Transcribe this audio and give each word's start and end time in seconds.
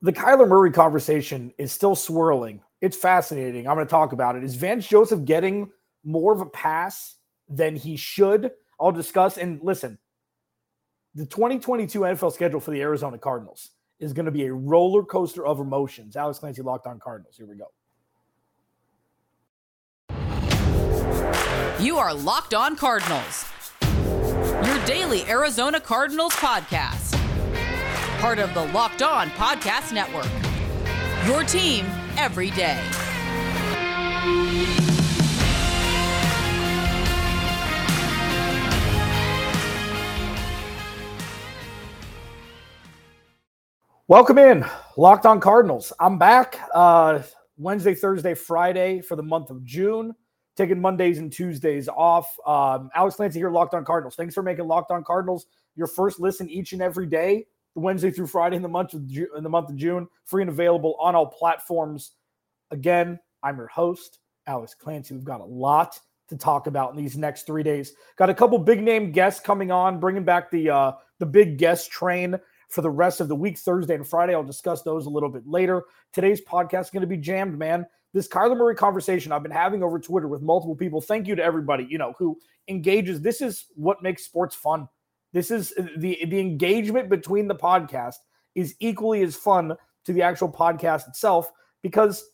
the 0.00 0.12
Kyler 0.12 0.48
Murray 0.48 0.70
conversation 0.70 1.52
is 1.58 1.72
still 1.72 1.94
swirling. 1.94 2.60
It's 2.80 2.96
fascinating. 2.96 3.66
I'm 3.66 3.74
going 3.74 3.86
to 3.86 3.90
talk 3.90 4.12
about 4.12 4.36
it. 4.36 4.44
Is 4.44 4.54
Vance 4.54 4.86
Joseph 4.86 5.24
getting 5.24 5.70
more 6.04 6.32
of 6.32 6.40
a 6.40 6.46
pass 6.46 7.16
than 7.48 7.74
he 7.74 7.96
should? 7.96 8.52
I'll 8.80 8.92
discuss. 8.92 9.38
And 9.38 9.60
listen, 9.62 9.98
the 11.14 11.26
2022 11.26 12.00
NFL 12.00 12.32
schedule 12.32 12.60
for 12.60 12.70
the 12.70 12.80
Arizona 12.80 13.18
Cardinals 13.18 13.70
is 13.98 14.12
going 14.12 14.26
to 14.26 14.32
be 14.32 14.46
a 14.46 14.52
roller 14.52 15.02
coaster 15.02 15.44
of 15.44 15.58
emotions. 15.58 16.16
Alex 16.16 16.38
Clancy 16.38 16.62
locked 16.62 16.86
on 16.86 17.00
Cardinals. 17.00 17.36
Here 17.36 17.46
we 17.46 17.56
go. 17.56 17.66
You 21.80 21.98
are 21.98 22.14
Locked 22.14 22.54
On 22.54 22.76
Cardinals, 22.76 23.46
your 24.66 24.84
daily 24.84 25.24
Arizona 25.28 25.80
Cardinals 25.80 26.32
podcast. 26.34 27.07
Part 28.18 28.40
of 28.40 28.52
the 28.52 28.64
Locked 28.66 29.02
On 29.02 29.30
Podcast 29.30 29.92
Network. 29.92 30.26
Your 31.26 31.44
team 31.44 31.86
every 32.16 32.50
day. 32.50 32.82
Welcome 44.08 44.38
in, 44.38 44.64
Locked 44.96 45.26
On 45.26 45.38
Cardinals. 45.38 45.92
I'm 46.00 46.18
back 46.18 46.58
uh, 46.74 47.22
Wednesday, 47.56 47.94
Thursday, 47.94 48.34
Friday 48.34 49.00
for 49.00 49.14
the 49.14 49.22
month 49.22 49.50
of 49.50 49.64
June 49.64 50.12
taking 50.56 50.80
Mondays 50.80 51.18
and 51.18 51.32
Tuesdays 51.32 51.88
off. 51.88 52.36
Um, 52.44 52.90
Alex 52.96 53.14
Clancy 53.14 53.38
here, 53.38 53.50
Locked 53.50 53.74
On 53.74 53.84
Cardinals. 53.84 54.16
Thanks 54.16 54.34
for 54.34 54.42
making 54.42 54.66
Locked 54.66 54.90
On 54.90 55.04
Cardinals 55.04 55.46
your 55.76 55.86
first 55.86 56.18
listen 56.18 56.50
each 56.50 56.72
and 56.72 56.82
every 56.82 57.06
day, 57.06 57.46
Wednesday 57.74 58.10
through 58.10 58.26
Friday 58.26 58.56
in 58.56 58.62
the 58.62 58.68
month 58.68 58.94
of 58.94 59.06
Ju- 59.06 59.28
in 59.36 59.42
the 59.42 59.50
month 59.50 59.70
of 59.70 59.76
June. 59.76 60.08
Free 60.24 60.42
and 60.42 60.50
available 60.50 60.96
on 61.00 61.14
all 61.14 61.26
platforms. 61.26 62.12
Again, 62.70 63.18
I'm 63.42 63.56
your 63.56 63.68
host, 63.68 64.18
Alex 64.46 64.74
Clancy. 64.74 65.14
We've 65.14 65.24
got 65.24 65.40
a 65.40 65.44
lot 65.44 65.98
to 66.28 66.36
talk 66.36 66.66
about 66.66 66.90
in 66.90 66.96
these 66.96 67.16
next 67.16 67.46
three 67.46 67.62
days. 67.62 67.94
Got 68.16 68.30
a 68.30 68.34
couple 68.34 68.58
big 68.58 68.82
name 68.82 69.12
guests 69.12 69.40
coming 69.40 69.70
on, 69.70 70.00
bringing 70.00 70.24
back 70.24 70.50
the 70.50 70.70
uh, 70.70 70.92
the 71.18 71.26
big 71.26 71.58
guest 71.58 71.90
train 71.90 72.38
for 72.68 72.82
the 72.82 72.90
rest 72.90 73.20
of 73.20 73.28
the 73.28 73.36
week, 73.36 73.58
Thursday 73.58 73.94
and 73.94 74.06
Friday. 74.06 74.34
I'll 74.34 74.42
discuss 74.42 74.82
those 74.82 75.06
a 75.06 75.10
little 75.10 75.30
bit 75.30 75.46
later. 75.46 75.84
Today's 76.12 76.42
podcast 76.42 76.82
is 76.82 76.90
going 76.90 77.00
to 77.00 77.06
be 77.06 77.16
jammed, 77.16 77.58
man 77.58 77.86
this 78.14 78.28
Kyler 78.28 78.56
Murray 78.56 78.74
conversation 78.74 79.32
I've 79.32 79.42
been 79.42 79.52
having 79.52 79.82
over 79.82 79.98
Twitter 79.98 80.28
with 80.28 80.42
multiple 80.42 80.74
people. 80.74 81.00
Thank 81.00 81.26
you 81.26 81.34
to 81.36 81.42
everybody, 81.42 81.86
you 81.88 81.98
know, 81.98 82.14
who 82.18 82.38
engages. 82.68 83.20
This 83.20 83.40
is 83.40 83.66
what 83.74 84.02
makes 84.02 84.24
sports 84.24 84.54
fun. 84.54 84.88
This 85.32 85.50
is 85.50 85.72
uh, 85.78 85.86
the 85.96 86.18
the 86.26 86.40
engagement 86.40 87.08
between 87.08 87.48
the 87.48 87.54
podcast 87.54 88.16
is 88.54 88.74
equally 88.80 89.22
as 89.22 89.36
fun 89.36 89.74
to 90.04 90.12
the 90.12 90.22
actual 90.22 90.50
podcast 90.50 91.08
itself 91.08 91.50
because 91.82 92.24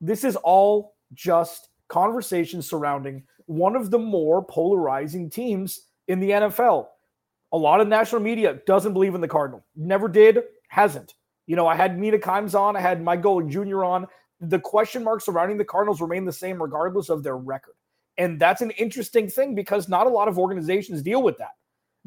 this 0.00 0.24
is 0.24 0.36
all 0.36 0.94
just 1.14 1.68
conversation 1.88 2.62
surrounding 2.62 3.24
one 3.46 3.76
of 3.76 3.90
the 3.90 3.98
more 3.98 4.44
polarizing 4.44 5.30
teams 5.30 5.86
in 6.08 6.20
the 6.20 6.30
NFL. 6.30 6.86
A 7.52 7.56
lot 7.56 7.80
of 7.80 7.88
national 7.88 8.20
media 8.20 8.60
doesn't 8.66 8.92
believe 8.92 9.14
in 9.14 9.22
the 9.22 9.28
Cardinal. 9.28 9.64
Never 9.74 10.06
did, 10.06 10.42
hasn't. 10.68 11.14
You 11.46 11.56
know, 11.56 11.66
I 11.66 11.74
had 11.74 11.98
Mina 11.98 12.18
Kimes 12.18 12.54
on, 12.54 12.76
I 12.76 12.80
had 12.80 13.02
Mike 13.02 13.22
Golic 13.22 13.48
Jr. 13.50 13.84
on 13.84 14.06
the 14.40 14.58
question 14.58 15.02
marks 15.02 15.24
surrounding 15.24 15.56
the 15.56 15.64
Cardinals 15.64 16.00
remain 16.00 16.24
the 16.24 16.32
same 16.32 16.62
regardless 16.62 17.08
of 17.08 17.22
their 17.22 17.36
record. 17.36 17.74
And 18.18 18.38
that's 18.38 18.60
an 18.60 18.70
interesting 18.72 19.28
thing 19.28 19.54
because 19.54 19.88
not 19.88 20.06
a 20.06 20.10
lot 20.10 20.28
of 20.28 20.38
organizations 20.38 21.02
deal 21.02 21.22
with 21.22 21.38
that. 21.38 21.52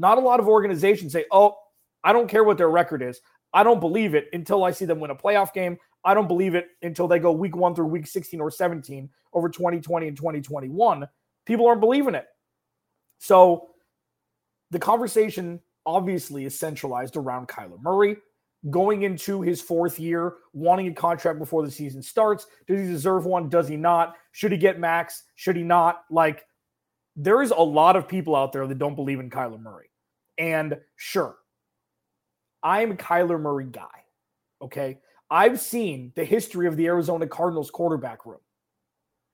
Not 0.01 0.17
a 0.17 0.21
lot 0.21 0.39
of 0.39 0.47
organizations 0.47 1.13
say, 1.13 1.25
oh, 1.31 1.55
I 2.03 2.11
don't 2.11 2.27
care 2.27 2.43
what 2.43 2.57
their 2.57 2.71
record 2.71 3.03
is. 3.03 3.21
I 3.53 3.61
don't 3.61 3.79
believe 3.79 4.15
it 4.15 4.29
until 4.33 4.63
I 4.63 4.71
see 4.71 4.85
them 4.85 4.99
win 4.99 5.11
a 5.11 5.15
playoff 5.15 5.53
game. 5.53 5.77
I 6.03 6.15
don't 6.15 6.27
believe 6.27 6.55
it 6.55 6.69
until 6.81 7.07
they 7.07 7.19
go 7.19 7.31
week 7.31 7.55
one 7.55 7.75
through 7.75 7.85
week 7.85 8.07
16 8.07 8.41
or 8.41 8.49
17 8.49 9.07
over 9.33 9.47
2020 9.47 10.07
and 10.07 10.17
2021. 10.17 11.07
People 11.45 11.67
aren't 11.67 11.81
believing 11.81 12.15
it. 12.15 12.25
So 13.19 13.69
the 14.71 14.79
conversation 14.79 15.59
obviously 15.85 16.45
is 16.45 16.57
centralized 16.57 17.15
around 17.15 17.47
Kyler 17.47 17.79
Murray 17.79 18.17
going 18.71 19.03
into 19.03 19.43
his 19.43 19.61
fourth 19.61 19.99
year, 19.99 20.33
wanting 20.53 20.87
a 20.87 20.93
contract 20.95 21.37
before 21.37 21.63
the 21.63 21.69
season 21.69 22.01
starts. 22.01 22.47
Does 22.67 22.79
he 22.79 22.87
deserve 22.87 23.27
one? 23.27 23.49
Does 23.49 23.67
he 23.67 23.77
not? 23.77 24.15
Should 24.31 24.51
he 24.51 24.57
get 24.57 24.79
max? 24.79 25.25
Should 25.35 25.57
he 25.57 25.63
not? 25.63 26.05
Like, 26.09 26.47
there 27.15 27.43
is 27.43 27.51
a 27.51 27.61
lot 27.61 27.95
of 27.95 28.07
people 28.07 28.35
out 28.35 28.51
there 28.51 28.65
that 28.65 28.79
don't 28.79 28.95
believe 28.95 29.19
in 29.19 29.29
Kyler 29.29 29.61
Murray. 29.61 29.90
And 30.41 30.75
sure, 30.95 31.35
I'm 32.63 32.97
Kyler 32.97 33.39
Murray 33.39 33.67
guy. 33.71 33.85
Okay. 34.59 34.97
I've 35.29 35.59
seen 35.59 36.11
the 36.15 36.25
history 36.25 36.65
of 36.65 36.75
the 36.75 36.87
Arizona 36.87 37.27
Cardinals 37.27 37.69
quarterback 37.69 38.25
room. 38.25 38.39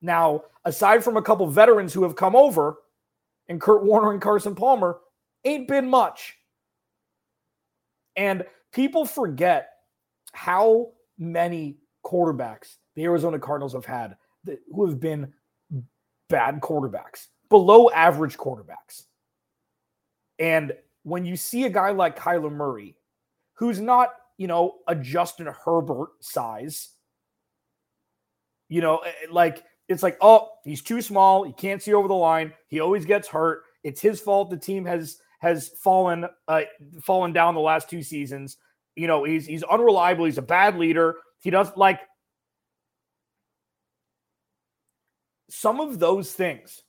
Now, 0.01 0.43
aside 0.65 1.05
from 1.05 1.15
a 1.15 1.21
couple 1.21 1.47
veterans 1.47 1.93
who 1.93 2.03
have 2.03 2.17
come 2.17 2.35
over, 2.35 2.79
and 3.47 3.61
Kurt 3.61 3.85
Warner 3.85 4.11
and 4.11 4.21
Carson 4.21 4.53
Palmer, 4.53 4.99
ain't 5.45 5.69
been 5.69 5.89
much. 5.89 6.35
And 8.17 8.43
people 8.73 9.05
forget 9.05 9.69
how 10.33 10.91
many 11.17 11.77
quarterbacks 12.05 12.75
the 12.95 13.05
Arizona 13.05 13.39
Cardinals 13.39 13.71
have 13.71 13.85
had 13.85 14.17
that, 14.43 14.59
who 14.73 14.85
have 14.87 14.99
been 14.99 15.33
bad 16.27 16.59
quarterbacks, 16.59 17.27
below 17.49 17.89
average 17.91 18.37
quarterbacks. 18.37 19.05
And 20.37 20.73
when 21.07 21.25
you 21.25 21.37
see 21.37 21.63
a 21.63 21.69
guy 21.69 21.91
like 21.91 22.19
Kyler 22.19 22.51
Murray, 22.51 22.93
who's 23.53 23.79
not, 23.79 24.09
you 24.37 24.45
know, 24.45 24.79
a 24.89 24.95
Justin 24.95 25.47
Herbert 25.47 26.09
size, 26.19 26.89
you 28.67 28.81
know, 28.81 28.97
eh, 28.97 29.11
eh, 29.23 29.27
like 29.31 29.63
it's 29.87 30.03
like, 30.03 30.17
oh, 30.19 30.49
he's 30.65 30.81
too 30.81 31.01
small. 31.01 31.45
He 31.45 31.53
can't 31.53 31.81
see 31.81 31.93
over 31.93 32.09
the 32.09 32.13
line. 32.13 32.51
He 32.67 32.81
always 32.81 33.05
gets 33.05 33.29
hurt. 33.29 33.63
It's 33.85 34.01
his 34.01 34.19
fault. 34.19 34.49
The 34.49 34.57
team 34.57 34.83
has 34.83 35.19
has 35.39 35.69
fallen 35.81 36.25
uh, 36.49 36.61
fallen 37.01 37.31
down 37.31 37.55
the 37.55 37.61
last 37.61 37.89
two 37.89 38.03
seasons. 38.03 38.57
You 38.97 39.07
know, 39.07 39.23
he's 39.23 39.45
he's 39.45 39.63
unreliable. 39.63 40.25
He's 40.25 40.37
a 40.37 40.41
bad 40.41 40.77
leader. 40.77 41.15
He 41.39 41.51
does 41.51 41.71
like 41.77 42.01
some 45.49 45.79
of 45.79 45.99
those 45.99 46.33
things. 46.33 46.83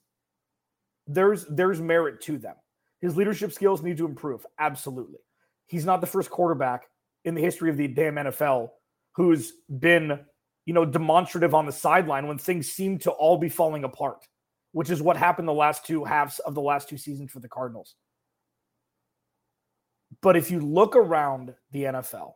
There's 1.06 1.44
there's 1.44 1.80
merit 1.80 2.20
to 2.22 2.36
them. 2.36 2.56
His 3.00 3.16
leadership 3.16 3.52
skills 3.52 3.82
need 3.82 3.96
to 3.98 4.06
improve. 4.06 4.44
Absolutely. 4.58 5.18
He's 5.66 5.84
not 5.84 6.00
the 6.00 6.06
first 6.06 6.30
quarterback 6.30 6.86
in 7.24 7.34
the 7.34 7.40
history 7.40 7.70
of 7.70 7.76
the 7.76 7.88
damn 7.88 8.14
NFL 8.14 8.70
who's 9.12 9.52
been, 9.78 10.20
you 10.64 10.74
know, 10.74 10.84
demonstrative 10.84 11.54
on 11.54 11.66
the 11.66 11.72
sideline 11.72 12.26
when 12.26 12.38
things 12.38 12.70
seem 12.70 12.98
to 12.98 13.10
all 13.10 13.36
be 13.36 13.48
falling 13.48 13.84
apart, 13.84 14.26
which 14.72 14.90
is 14.90 15.02
what 15.02 15.16
happened 15.16 15.46
the 15.46 15.52
last 15.52 15.84
two 15.84 16.04
halves 16.04 16.38
of 16.40 16.54
the 16.54 16.60
last 16.60 16.88
two 16.88 16.98
seasons 16.98 17.30
for 17.30 17.40
the 17.40 17.48
Cardinals. 17.48 17.94
But 20.22 20.36
if 20.36 20.50
you 20.50 20.60
look 20.60 20.96
around 20.96 21.54
the 21.70 21.84
NFL, 21.84 22.32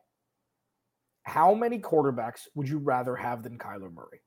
how 1.24 1.54
many 1.54 1.78
quarterbacks 1.78 2.42
would 2.54 2.68
you 2.68 2.78
rather 2.78 3.16
have 3.16 3.42
than 3.42 3.58
Kyler 3.58 3.92
Murray? 3.92 4.20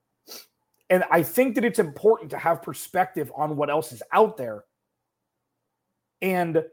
And 0.90 1.04
I 1.12 1.24
think 1.24 1.56
that 1.56 1.66
it's 1.66 1.80
important 1.80 2.32
to 2.32 2.38
have 2.38 2.62
perspective 2.62 3.32
on 3.36 3.58
what 3.58 3.70
else 3.70 3.92
is 3.92 4.04
out 4.12 4.38
there 4.38 4.64
and 6.22 6.64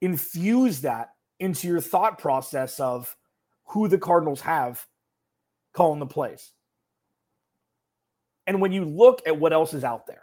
infuse 0.00 0.80
that 0.82 1.10
into 1.40 1.66
your 1.68 1.80
thought 1.80 2.18
process 2.18 2.78
of 2.80 3.16
who 3.64 3.88
the 3.88 3.98
Cardinals 3.98 4.40
have 4.42 4.86
calling 5.72 5.98
the 5.98 6.06
plays. 6.06 6.52
And 8.46 8.60
when 8.60 8.72
you 8.72 8.84
look 8.84 9.22
at 9.26 9.38
what 9.38 9.52
else 9.52 9.74
is 9.74 9.84
out 9.84 10.06
there, 10.06 10.22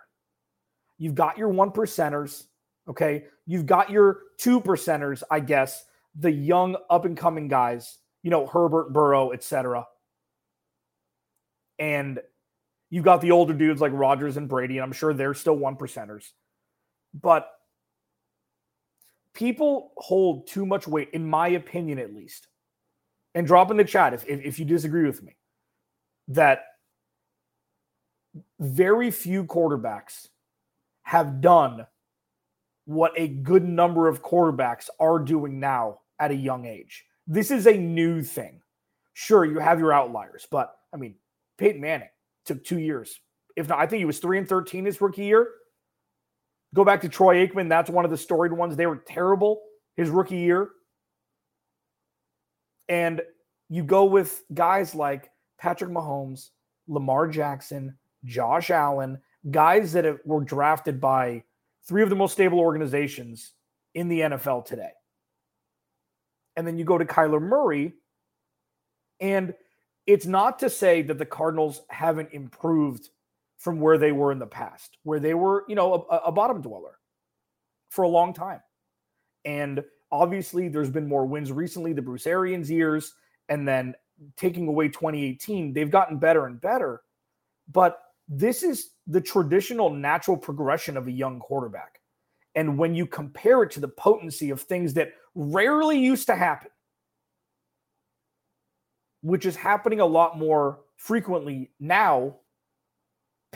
you've 0.97 1.15
got 1.15 1.37
your 1.37 1.49
one 1.49 1.71
percenters, 1.71 2.45
okay? 2.87 3.25
You've 3.45 3.65
got 3.65 3.89
your 3.89 4.19
two 4.37 4.61
percenters, 4.61 5.23
I 5.29 5.39
guess, 5.39 5.85
the 6.15 6.31
young 6.31 6.75
up 6.89 7.05
and 7.05 7.17
coming 7.17 7.47
guys, 7.47 7.97
you 8.21 8.29
know, 8.29 8.45
Herbert, 8.45 8.93
Burrow, 8.93 9.31
etc. 9.31 9.87
And 11.79 12.19
you've 12.89 13.05
got 13.05 13.21
the 13.21 13.31
older 13.31 13.53
dudes 13.53 13.81
like 13.81 13.91
Rodgers 13.93 14.37
and 14.37 14.47
Brady, 14.47 14.77
and 14.77 14.83
I'm 14.83 14.91
sure 14.91 15.13
they're 15.13 15.33
still 15.33 15.55
one 15.55 15.75
percenters. 15.75 16.29
But 17.13 17.49
people 19.33 19.91
hold 19.97 20.47
too 20.47 20.65
much 20.65 20.87
weight, 20.87 21.09
in 21.13 21.25
my 21.25 21.49
opinion, 21.49 21.99
at 21.99 22.13
least. 22.13 22.47
And 23.33 23.47
drop 23.47 23.71
in 23.71 23.77
the 23.77 23.83
chat 23.83 24.13
if, 24.13 24.25
if, 24.27 24.41
if 24.41 24.59
you 24.59 24.65
disagree 24.65 25.05
with 25.05 25.23
me, 25.23 25.37
that 26.29 26.63
very 28.59 29.11
few 29.11 29.45
quarterbacks 29.45 30.27
have 31.03 31.41
done 31.41 31.85
what 32.85 33.13
a 33.15 33.27
good 33.27 33.63
number 33.63 34.07
of 34.07 34.21
quarterbacks 34.21 34.89
are 34.99 35.19
doing 35.19 35.59
now 35.59 35.99
at 36.19 36.31
a 36.31 36.35
young 36.35 36.65
age. 36.65 37.05
This 37.27 37.51
is 37.51 37.67
a 37.67 37.77
new 37.77 38.21
thing. 38.21 38.61
Sure, 39.13 39.45
you 39.45 39.59
have 39.59 39.79
your 39.79 39.93
outliers, 39.93 40.47
but 40.49 40.75
I 40.93 40.97
mean, 40.97 41.15
Peyton 41.57 41.81
Manning 41.81 42.09
took 42.45 42.63
two 42.63 42.79
years. 42.79 43.19
If 43.55 43.67
not, 43.67 43.79
I 43.79 43.85
think 43.85 43.99
he 43.99 44.05
was 44.05 44.19
three 44.19 44.37
and 44.37 44.47
13 44.47 44.85
his 44.85 44.99
rookie 44.99 45.25
year. 45.25 45.47
Go 46.73 46.85
back 46.85 47.01
to 47.01 47.09
Troy 47.09 47.45
Aikman. 47.45 47.69
That's 47.69 47.89
one 47.89 48.05
of 48.05 48.11
the 48.11 48.17
storied 48.17 48.53
ones. 48.53 48.75
They 48.75 48.85
were 48.85 49.03
terrible 49.07 49.61
his 49.97 50.09
rookie 50.09 50.37
year. 50.37 50.69
And 52.87 53.21
you 53.69 53.83
go 53.83 54.05
with 54.05 54.43
guys 54.53 54.95
like 54.95 55.29
Patrick 55.59 55.91
Mahomes, 55.91 56.49
Lamar 56.87 57.27
Jackson, 57.27 57.97
Josh 58.25 58.69
Allen, 58.69 59.19
guys 59.49 59.93
that 59.93 60.05
have, 60.05 60.19
were 60.25 60.43
drafted 60.43 60.99
by 60.99 61.43
three 61.87 62.03
of 62.03 62.09
the 62.09 62.15
most 62.15 62.33
stable 62.33 62.59
organizations 62.59 63.53
in 63.95 64.07
the 64.07 64.21
NFL 64.21 64.65
today. 64.65 64.91
And 66.55 66.67
then 66.67 66.77
you 66.77 66.85
go 66.85 66.97
to 66.97 67.05
Kyler 67.05 67.41
Murray, 67.41 67.93
and 69.19 69.53
it's 70.05 70.25
not 70.25 70.59
to 70.59 70.69
say 70.69 71.01
that 71.03 71.17
the 71.17 71.25
Cardinals 71.25 71.81
haven't 71.89 72.33
improved 72.33 73.09
from 73.61 73.79
where 73.79 73.99
they 73.99 74.11
were 74.11 74.31
in 74.31 74.39
the 74.39 74.47
past, 74.47 74.97
where 75.03 75.19
they 75.19 75.35
were, 75.35 75.65
you 75.69 75.75
know, 75.75 76.07
a, 76.09 76.15
a 76.17 76.31
bottom 76.31 76.61
dweller 76.61 76.97
for 77.89 78.01
a 78.01 78.07
long 78.07 78.33
time. 78.33 78.59
And 79.45 79.83
obviously, 80.11 80.67
there's 80.67 80.89
been 80.89 81.07
more 81.07 81.27
wins 81.27 81.51
recently, 81.51 81.93
the 81.93 82.01
Bruce 82.01 82.25
Arians 82.25 82.71
years, 82.71 83.13
and 83.49 83.67
then 83.67 83.93
taking 84.35 84.67
away 84.67 84.87
2018, 84.87 85.73
they've 85.73 85.91
gotten 85.91 86.17
better 86.17 86.47
and 86.47 86.59
better. 86.59 87.03
But 87.71 88.01
this 88.27 88.63
is 88.63 88.93
the 89.05 89.21
traditional 89.21 89.91
natural 89.91 90.37
progression 90.37 90.97
of 90.97 91.07
a 91.07 91.11
young 91.11 91.39
quarterback. 91.39 91.99
And 92.55 92.79
when 92.79 92.95
you 92.95 93.05
compare 93.05 93.61
it 93.61 93.69
to 93.71 93.79
the 93.79 93.87
potency 93.87 94.49
of 94.49 94.59
things 94.59 94.95
that 94.95 95.11
rarely 95.35 95.99
used 95.99 96.25
to 96.27 96.35
happen, 96.35 96.71
which 99.21 99.45
is 99.45 99.55
happening 99.55 99.99
a 99.99 100.05
lot 100.05 100.39
more 100.39 100.79
frequently 100.97 101.69
now, 101.79 102.37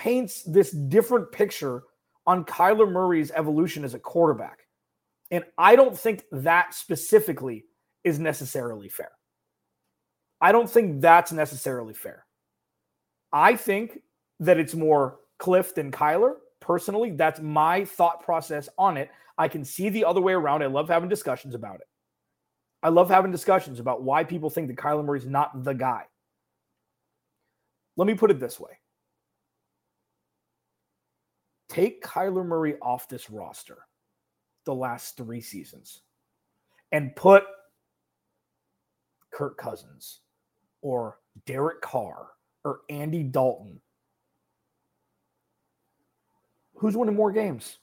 paints 0.06 0.44
this 0.44 0.70
different 0.70 1.32
picture 1.32 1.82
on 2.28 2.46
Kyler 2.46 2.88
Murray's 2.88 3.32
evolution 3.32 3.84
as 3.84 3.96
a 3.96 4.00
quarterback. 4.00 4.60
And 5.32 5.44
I 5.58 5.76
don't 5.76 5.98
think 5.98 6.24
that 6.32 6.76
specifically 6.76 7.66
is 8.04 8.20
necessarily 8.20 8.88
fair. 8.88 9.10
I 10.40 10.52
don't 10.52 10.70
think 10.70 11.02
that's 11.02 11.32
necessarily 11.32 11.96
fair. 11.96 12.24
I 13.34 13.56
think 13.56 14.02
that 14.42 14.60
it's 14.60 14.76
more 14.76 15.18
Cliff 15.40 15.74
than 15.74 15.92
Kyler. 15.92 16.36
Personally, 16.62 17.10
that's 17.10 17.40
my 17.40 17.84
thought 17.84 18.24
process 18.24 18.70
on 18.78 18.98
it. 18.98 19.10
I 19.40 19.48
can 19.48 19.66
see 19.66 19.90
the 19.90 20.06
other 20.06 20.22
way 20.22 20.34
around. 20.34 20.62
I 20.62 20.68
love 20.68 20.88
having 20.88 21.10
discussions 21.10 21.56
about 21.56 21.78
it. 21.78 21.88
I 22.84 22.90
love 22.90 23.10
having 23.10 23.32
discussions 23.32 23.80
about 23.80 24.04
why 24.04 24.24
people 24.24 24.52
think 24.52 24.68
that 24.68 24.78
Kyler 24.78 25.04
Murray 25.04 25.18
is 25.18 25.26
not 25.26 25.64
the 25.64 25.74
guy. 25.74 26.04
Let 27.98 28.06
me 28.06 28.14
put 28.14 28.30
it 28.30 28.40
this 28.40 28.60
way 28.60 28.78
take 31.70 32.04
Kyler 32.04 32.46
Murray 32.46 32.76
off 32.82 33.10
this 33.10 33.30
roster 33.30 33.80
the 34.66 34.74
last 34.74 35.18
three 35.18 35.42
seasons 35.42 36.02
and 36.92 37.16
put 37.16 37.44
Kirk 39.32 39.58
Cousins 39.58 40.22
or 40.82 41.20
Derek 41.46 41.82
Carr 41.82 42.28
or 42.64 42.80
Andy 42.90 43.24
Dalton. 43.24 43.80
Who's 46.76 46.98
winning 46.98 47.16
more 47.16 47.32
games? 47.32 47.78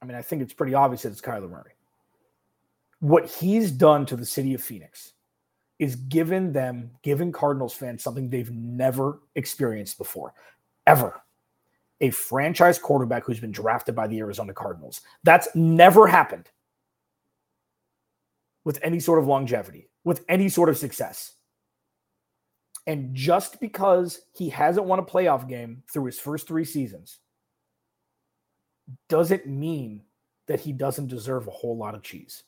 I 0.00 0.06
mean, 0.06 0.16
I 0.16 0.22
think 0.22 0.42
it's 0.42 0.52
pretty 0.52 0.74
obvious 0.74 1.02
that 1.02 1.10
it's 1.10 1.20
Kyler 1.20 1.50
Murray. 1.50 1.72
What 3.00 3.26
he's 3.28 3.70
done 3.70 4.06
to 4.06 4.16
the 4.16 4.26
city 4.26 4.54
of 4.54 4.62
Phoenix 4.62 5.12
is 5.78 5.96
given 5.96 6.52
them, 6.52 6.90
given 7.02 7.30
Cardinals 7.30 7.74
fans 7.74 8.02
something 8.02 8.28
they've 8.28 8.50
never 8.50 9.20
experienced 9.36 9.98
before, 9.98 10.34
ever. 10.88 11.20
A 12.00 12.10
franchise 12.10 12.78
quarterback 12.78 13.24
who's 13.24 13.40
been 13.40 13.52
drafted 13.52 13.94
by 13.94 14.06
the 14.06 14.18
Arizona 14.18 14.54
Cardinals. 14.54 15.02
That's 15.24 15.48
never 15.54 16.06
happened 16.06 16.48
with 18.64 18.78
any 18.82 18.98
sort 18.98 19.18
of 19.18 19.26
longevity, 19.26 19.88
with 20.04 20.24
any 20.28 20.48
sort 20.48 20.68
of 20.68 20.78
success. 20.78 21.34
And 22.86 23.14
just 23.14 23.60
because 23.60 24.20
he 24.32 24.48
hasn't 24.48 24.86
won 24.86 24.98
a 24.98 25.04
playoff 25.04 25.48
game 25.48 25.82
through 25.92 26.06
his 26.06 26.18
first 26.18 26.48
three 26.48 26.64
seasons 26.64 27.18
doesn't 29.08 29.46
mean 29.46 30.02
that 30.46 30.60
he 30.60 30.72
doesn't 30.72 31.08
deserve 31.08 31.46
a 31.46 31.50
whole 31.50 31.76
lot 31.76 31.94
of 31.94 32.02
cheese. 32.02 32.44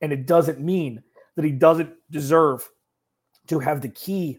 And 0.00 0.12
it 0.12 0.26
doesn't 0.26 0.60
mean 0.60 1.02
that 1.36 1.44
he 1.44 1.50
doesn't 1.50 1.92
deserve 2.10 2.66
to 3.48 3.58
have 3.58 3.82
the 3.82 3.90
key 3.90 4.38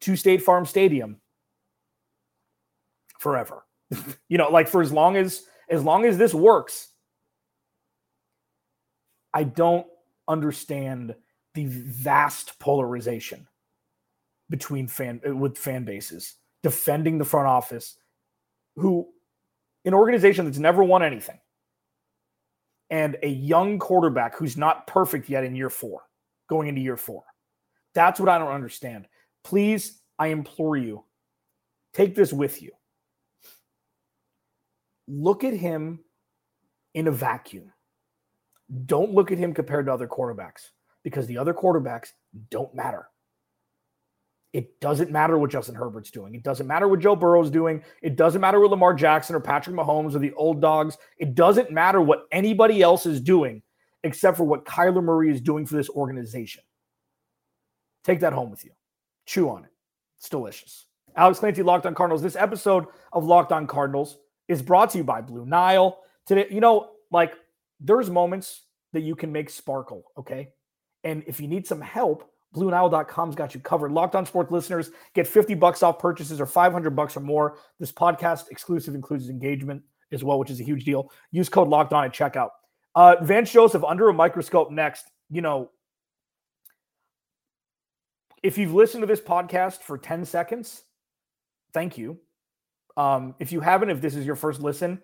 to 0.00 0.16
State 0.16 0.42
Farm 0.42 0.66
Stadium 0.66 1.18
forever. 3.22 3.64
you 4.28 4.36
know, 4.36 4.50
like 4.50 4.68
for 4.68 4.82
as 4.82 4.92
long 4.92 5.16
as 5.16 5.44
as 5.70 5.84
long 5.84 6.04
as 6.04 6.18
this 6.18 6.34
works, 6.34 6.88
I 9.32 9.44
don't 9.44 9.86
understand 10.28 11.14
the 11.54 11.66
vast 11.66 12.58
polarization 12.58 13.46
between 14.50 14.88
fan 14.88 15.20
with 15.38 15.56
fan 15.56 15.84
bases 15.84 16.34
defending 16.62 17.18
the 17.18 17.24
front 17.24 17.46
office 17.46 17.96
who 18.76 19.08
an 19.84 19.94
organization 19.94 20.44
that's 20.44 20.58
never 20.58 20.84
won 20.84 21.02
anything 21.02 21.38
and 22.90 23.16
a 23.22 23.28
young 23.28 23.78
quarterback 23.78 24.36
who's 24.36 24.56
not 24.56 24.86
perfect 24.86 25.28
yet 25.28 25.44
in 25.44 25.56
year 25.56 25.70
4 25.70 26.00
going 26.48 26.68
into 26.68 26.80
year 26.80 26.96
4 26.96 27.22
that's 27.94 28.18
what 28.18 28.28
I 28.28 28.38
don't 28.38 28.52
understand. 28.52 29.06
Please 29.44 30.00
I 30.18 30.28
implore 30.28 30.76
you 30.76 31.04
take 31.92 32.14
this 32.14 32.32
with 32.32 32.62
you 32.62 32.70
look 35.06 35.44
at 35.44 35.54
him 35.54 36.00
in 36.94 37.08
a 37.08 37.12
vacuum 37.12 37.72
don't 38.86 39.12
look 39.12 39.30
at 39.30 39.38
him 39.38 39.54
compared 39.54 39.86
to 39.86 39.92
other 39.92 40.08
quarterbacks 40.08 40.70
because 41.02 41.26
the 41.26 41.38
other 41.38 41.54
quarterbacks 41.54 42.12
don't 42.50 42.74
matter. 42.74 43.08
It 44.52 44.80
doesn't 44.80 45.10
matter 45.10 45.38
what 45.38 45.50
Justin 45.50 45.74
Herbert's 45.74 46.10
doing. 46.10 46.34
It 46.34 46.42
doesn't 46.42 46.66
matter 46.66 46.86
what 46.86 47.00
Joe 47.00 47.16
Burrow's 47.16 47.50
doing. 47.50 47.82
It 48.02 48.16
doesn't 48.16 48.40
matter 48.40 48.60
what 48.60 48.70
Lamar 48.70 48.92
Jackson 48.92 49.34
or 49.34 49.40
Patrick 49.40 49.74
Mahomes 49.74 50.14
or 50.14 50.18
the 50.18 50.34
old 50.34 50.60
dogs. 50.60 50.98
It 51.18 51.34
doesn't 51.34 51.70
matter 51.70 52.02
what 52.02 52.26
anybody 52.30 52.82
else 52.82 53.06
is 53.06 53.20
doing 53.20 53.62
except 54.04 54.36
for 54.36 54.44
what 54.44 54.64
Kyler 54.64 55.02
Murray 55.02 55.30
is 55.30 55.40
doing 55.40 55.64
for 55.64 55.76
this 55.76 55.88
organization. 55.90 56.62
Take 58.04 58.20
that 58.20 58.32
home 58.32 58.50
with 58.50 58.64
you. 58.64 58.72
Chew 59.26 59.48
on 59.48 59.64
it. 59.64 59.70
It's 60.18 60.28
delicious. 60.28 60.86
Alex 61.16 61.38
Clancy, 61.38 61.62
Locked 61.62 61.86
on 61.86 61.94
Cardinals. 61.94 62.22
This 62.22 62.36
episode 62.36 62.86
of 63.12 63.24
Locked 63.24 63.52
on 63.52 63.66
Cardinals 63.66 64.18
is 64.52 64.62
brought 64.62 64.90
to 64.90 64.98
you 64.98 65.04
by 65.04 65.20
Blue 65.20 65.46
Nile. 65.46 65.98
Today, 66.26 66.46
you 66.50 66.60
know, 66.60 66.90
like 67.10 67.34
there's 67.80 68.10
moments 68.10 68.62
that 68.92 69.00
you 69.00 69.16
can 69.16 69.32
make 69.32 69.50
sparkle, 69.50 70.04
okay? 70.18 70.50
And 71.02 71.24
if 71.26 71.40
you 71.40 71.48
need 71.48 71.66
some 71.66 71.80
help, 71.80 72.30
BlueNile.com's 72.54 73.34
got 73.34 73.54
you 73.54 73.60
covered. 73.60 73.92
Locked 73.92 74.14
on 74.14 74.26
sports 74.26 74.52
listeners 74.52 74.90
get 75.14 75.26
50 75.26 75.54
bucks 75.54 75.82
off 75.82 75.98
purchases 75.98 76.40
or 76.40 76.46
500 76.46 76.90
bucks 76.90 77.16
or 77.16 77.20
more. 77.20 77.56
This 77.80 77.90
podcast 77.90 78.50
exclusive 78.50 78.94
includes 78.94 79.30
engagement 79.30 79.82
as 80.12 80.22
well, 80.22 80.38
which 80.38 80.50
is 80.50 80.60
a 80.60 80.64
huge 80.64 80.84
deal. 80.84 81.10
Use 81.30 81.48
code 81.48 81.68
locked 81.68 81.94
on 81.94 82.04
at 82.04 82.12
checkout. 82.12 82.50
Uh, 82.94 83.16
Vance 83.22 83.50
Joseph 83.50 83.82
under 83.82 84.10
a 84.10 84.14
microscope 84.14 84.70
next. 84.70 85.06
You 85.30 85.40
know, 85.40 85.70
if 88.42 88.58
you've 88.58 88.74
listened 88.74 89.02
to 89.02 89.06
this 89.06 89.20
podcast 89.20 89.78
for 89.80 89.96
10 89.96 90.26
seconds, 90.26 90.82
thank 91.72 91.96
you. 91.96 92.18
Um, 92.96 93.34
if 93.38 93.52
you 93.52 93.60
haven't, 93.60 93.90
if 93.90 94.00
this 94.00 94.14
is 94.14 94.26
your 94.26 94.36
first 94.36 94.60
listen, 94.60 95.00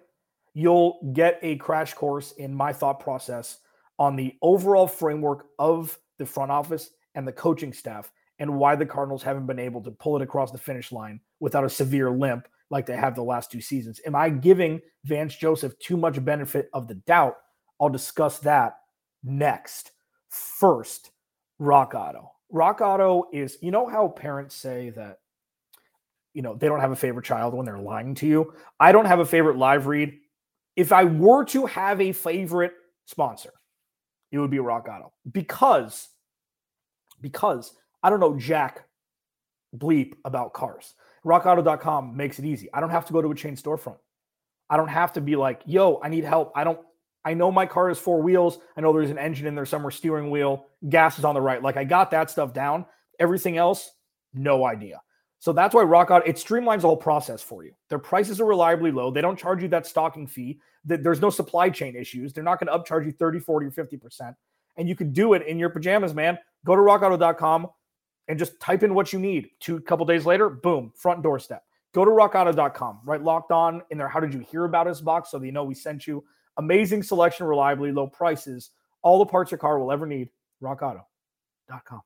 you'll 0.55 1.13
get 1.13 1.39
a 1.43 1.57
crash 1.57 1.95
course 1.95 2.33
in 2.33 2.55
my 2.55 2.73
thought 2.73 3.01
process 3.01 3.59
on 3.99 4.17
the 4.17 4.37
overall 4.43 4.87
framework 4.87 5.47
of 5.59 5.99
the 6.19 6.27
front 6.27 6.51
office 6.51 6.91
and 7.15 7.27
the 7.27 7.33
coaching 7.33 7.73
staff 7.73 8.11
and 8.39 8.57
why 8.59 8.77
the 8.77 8.87
Cardinals 8.87 9.23
haven't 9.23 9.47
been 9.47 9.59
able 9.59 9.83
to 9.83 9.91
pull 9.91 10.17
it 10.17 10.23
across 10.23 10.51
the 10.51 10.59
finish 10.59 10.93
line 10.93 11.21
without 11.41 11.65
a 11.65 11.71
severe 11.71 12.11
limp 12.11 12.47
like 12.71 12.87
they 12.87 12.97
have 12.97 13.15
the 13.15 13.23
last 13.23 13.51
two 13.51 13.61
seasons. 13.61 14.01
Am 14.07 14.15
I 14.15 14.29
giving 14.29 14.81
Vance 15.05 15.35
Joseph 15.35 15.79
too 15.79 15.97
much 15.97 16.23
benefit 16.25 16.69
of 16.73 16.87
the 16.87 16.95
doubt? 16.95 17.37
I'll 17.81 17.89
discuss 17.89 18.39
that 18.41 18.79
next. 19.23 19.93
First, 20.29 21.11
Rock 21.59 21.95
Auto. 21.95 22.33
Rock 22.51 22.81
Auto 22.81 23.29
is, 23.33 23.59
you 23.61 23.71
know 23.71 23.87
how 23.87 24.09
parents 24.09 24.55
say 24.55 24.91
that, 24.91 25.19
you 26.39 26.43
know, 26.43 26.55
they 26.55 26.69
don't 26.69 26.79
have 26.79 26.93
a 26.93 26.97
favorite 26.97 27.25
child 27.25 27.53
when 27.53 27.67
they're 27.67 27.81
lying 27.81 28.15
to 28.15 28.27
you? 28.29 28.55
I 28.79 28.93
don't 28.93 29.07
have 29.07 29.19
a 29.19 29.27
favorite 29.27 29.57
live 29.57 29.89
read 29.89 30.17
if 30.79 30.93
I 30.93 31.03
were 31.03 31.45
to 31.47 31.67
have 31.67 32.01
a 32.01 32.13
favorite 32.13 32.73
sponsor, 33.05 33.53
it 34.31 34.39
would 34.39 34.53
be 34.53 34.61
Rock 34.61 34.87
Auto 34.89 35.13
because 35.33 36.09
because 37.21 37.75
I 38.01 38.11
don't 38.11 38.21
know 38.21 38.39
Jack 38.39 38.85
bleep 39.77 40.13
about 40.25 40.53
cars. 40.53 40.95
RockAuto.com 41.27 42.17
makes 42.17 42.39
it 42.39 42.45
easy. 42.45 42.69
I 42.73 42.79
don't 42.79 42.91
have 42.91 43.07
to 43.07 43.13
go 43.13 43.21
to 43.21 43.33
a 43.33 43.35
chain 43.35 43.57
storefront. 43.57 43.99
I 44.71 44.77
don't 44.77 44.87
have 44.87 45.15
to 45.15 45.21
be 45.21 45.35
like, 45.35 45.63
yo, 45.67 46.01
I 46.01 46.09
need 46.11 46.23
help. 46.23 46.53
I 46.55 46.63
don't, 46.63 46.79
I 47.25 47.35
know 47.35 47.51
my 47.51 47.67
car 47.67 47.89
has 47.89 47.99
four 47.99 48.23
wheels. 48.23 48.61
I 48.77 48.81
know 48.81 48.93
there's 48.93 49.11
an 49.11 49.19
engine 49.19 49.49
in 49.49 49.57
there 49.57 49.67
somewhere, 49.67 49.91
steering 49.91 50.31
wheel, 50.31 50.67
gas 50.89 51.19
is 51.19 51.25
on 51.25 51.35
the 51.35 51.41
right. 51.41 51.61
Like 51.61 51.77
I 51.77 51.83
got 51.83 52.13
that 52.13 52.31
stuff 52.31 52.53
down. 52.53 52.87
Everything 53.19 53.57
else, 53.57 53.91
no 54.33 54.65
idea. 54.65 55.01
So 55.41 55.53
that's 55.53 55.75
why 55.75 55.83
Rock 55.83 56.11
Auto, 56.11 56.25
it 56.27 56.37
streamlines 56.37 56.81
the 56.81 56.89
whole 56.89 56.97
process 56.97 57.43
for 57.43 57.65
you. 57.65 57.73
Their 57.89 57.99
prices 57.99 58.41
are 58.41 58.45
reliably 58.45 58.91
low. 58.91 59.11
They 59.11 59.21
don't 59.21 59.39
charge 59.39 59.63
you 59.63 59.69
that 59.69 59.87
stocking 59.87 60.27
fee. 60.27 60.61
There's 60.85 61.21
no 61.21 61.31
supply 61.31 61.71
chain 61.71 61.95
issues. 61.95 62.33
They're 62.33 62.45
not 62.45 62.59
going 62.59 62.73
to 62.73 62.79
upcharge 62.79 63.07
you 63.07 63.13
30, 63.13 63.41
40, 63.41 63.67
or 63.67 63.71
50%. 63.71 64.35
And 64.77 64.89
you 64.89 64.97
can 64.97 65.13
do 65.13 65.35
it 65.35 65.47
in 65.47 65.59
your 65.59 65.71
pajamas, 65.71 66.15
man. 66.15 66.39
Go 66.65 66.75
to 66.75 66.83
rockauto.com 66.83 67.69
and 68.27 68.39
just 68.39 68.59
type 68.61 68.83
in 68.83 68.95
what 68.95 69.13
you 69.13 69.19
need. 69.19 69.51
Two 69.61 69.81
couple 69.81 70.07
days 70.07 70.27
later, 70.27 70.49
boom, 70.49 70.93
front 70.97 71.23
doorstep. 71.23 71.65
Go 71.95 72.05
to 72.05 72.11
rockauto.com, 72.11 73.01
right? 73.05 73.23
Locked 73.23 73.53
on 73.53 73.83
in 73.91 73.99
there. 73.99 74.09
How 74.09 74.21
did 74.21 74.35
you 74.35 74.41
hear 74.41 74.65
about 74.65 74.87
us 74.87 75.01
box 75.01 75.31
so 75.31 75.43
you 75.43 75.53
know 75.53 75.65
we 75.65 75.75
sent 75.75 76.07
you 76.07 76.25
amazing 76.59 77.03
selection, 77.03 77.47
reliably 77.47 77.93
low 77.93 78.07
prices, 78.07 78.71
all 79.03 79.19
the 79.19 79.27
parts 79.27 79.51
your 79.51 79.59
car 79.59 79.79
will 79.79 79.91
ever 79.91 80.07
need. 80.07 80.29
Rockauto.com. 80.63 82.03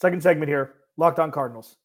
Second 0.00 0.22
segment 0.22 0.48
here, 0.48 0.74
Locked 0.96 1.18
On 1.18 1.30
Cardinals. 1.30 1.76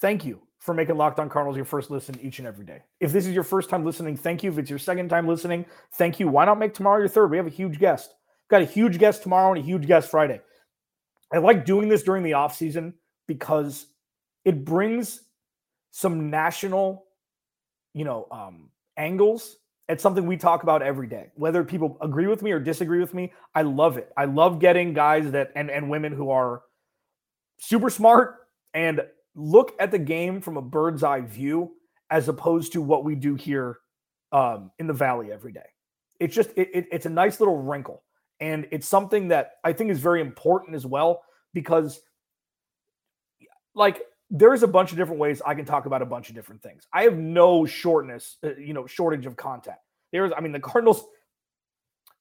Thank 0.00 0.24
you 0.24 0.40
for 0.58 0.74
making 0.74 0.96
Locked 0.96 1.18
On 1.18 1.28
Cardinals 1.28 1.56
your 1.56 1.64
first 1.64 1.90
listen 1.90 2.18
each 2.22 2.38
and 2.38 2.46
every 2.46 2.64
day. 2.64 2.82
If 3.00 3.12
this 3.12 3.26
is 3.26 3.34
your 3.34 3.44
first 3.44 3.70
time 3.70 3.84
listening, 3.84 4.16
thank 4.16 4.42
you. 4.42 4.50
If 4.50 4.58
it's 4.58 4.70
your 4.70 4.78
second 4.78 5.08
time 5.08 5.26
listening, 5.26 5.66
thank 5.94 6.20
you. 6.20 6.28
Why 6.28 6.44
not 6.44 6.58
make 6.58 6.74
tomorrow 6.74 6.98
your 6.98 7.08
third? 7.08 7.30
We 7.30 7.36
have 7.36 7.46
a 7.46 7.50
huge 7.50 7.78
guest. 7.78 8.14
We've 8.44 8.50
got 8.50 8.62
a 8.62 8.72
huge 8.72 8.98
guest 8.98 9.22
tomorrow 9.22 9.52
and 9.52 9.62
a 9.62 9.66
huge 9.66 9.86
guest 9.86 10.10
Friday. 10.10 10.40
I 11.32 11.38
like 11.38 11.64
doing 11.64 11.88
this 11.88 12.02
during 12.02 12.22
the 12.22 12.34
off 12.34 12.56
season 12.56 12.94
because 13.26 13.86
it 14.44 14.64
brings 14.64 15.22
some 15.90 16.30
national, 16.30 17.04
you 17.94 18.04
know, 18.04 18.26
um, 18.30 18.70
angles. 18.96 19.56
It's 19.88 20.02
something 20.02 20.26
we 20.26 20.36
talk 20.36 20.62
about 20.62 20.82
every 20.82 21.06
day. 21.06 21.30
Whether 21.34 21.64
people 21.64 21.98
agree 22.00 22.26
with 22.26 22.42
me 22.42 22.52
or 22.52 22.60
disagree 22.60 23.00
with 23.00 23.14
me, 23.14 23.32
I 23.54 23.62
love 23.62 23.96
it. 23.96 24.12
I 24.16 24.26
love 24.26 24.58
getting 24.58 24.92
guys 24.92 25.30
that 25.32 25.50
and 25.56 25.70
and 25.70 25.88
women 25.88 26.12
who 26.12 26.30
are 26.30 26.62
super 27.58 27.90
smart 27.90 28.36
and 28.74 29.02
look 29.34 29.74
at 29.78 29.90
the 29.90 29.98
game 29.98 30.40
from 30.40 30.56
a 30.56 30.62
bird's 30.62 31.02
eye 31.02 31.20
view 31.20 31.72
as 32.10 32.28
opposed 32.28 32.72
to 32.72 32.82
what 32.82 33.04
we 33.04 33.14
do 33.14 33.34
here 33.34 33.78
um, 34.32 34.70
in 34.78 34.86
the 34.86 34.92
valley 34.92 35.32
every 35.32 35.52
day. 35.52 35.66
It's 36.20 36.34
just 36.34 36.50
it, 36.56 36.70
it, 36.74 36.86
it's 36.90 37.06
a 37.06 37.10
nice 37.10 37.40
little 37.40 37.56
wrinkle, 37.56 38.02
and 38.40 38.66
it's 38.70 38.88
something 38.88 39.28
that 39.28 39.52
I 39.62 39.72
think 39.72 39.90
is 39.90 40.00
very 40.00 40.20
important 40.20 40.74
as 40.74 40.84
well 40.84 41.22
because, 41.54 42.00
like, 43.74 44.02
there's 44.30 44.62
a 44.62 44.68
bunch 44.68 44.90
of 44.90 44.98
different 44.98 45.20
ways 45.20 45.40
I 45.46 45.54
can 45.54 45.64
talk 45.64 45.86
about 45.86 46.02
a 46.02 46.06
bunch 46.06 46.28
of 46.28 46.34
different 46.34 46.62
things. 46.62 46.86
I 46.92 47.02
have 47.02 47.16
no 47.16 47.64
shortness, 47.64 48.36
uh, 48.44 48.56
you 48.56 48.74
know, 48.74 48.86
shortage 48.86 49.26
of 49.26 49.36
content. 49.36 49.78
There's, 50.12 50.32
I 50.36 50.40
mean, 50.40 50.52
the 50.52 50.60
Cardinals, 50.60 51.04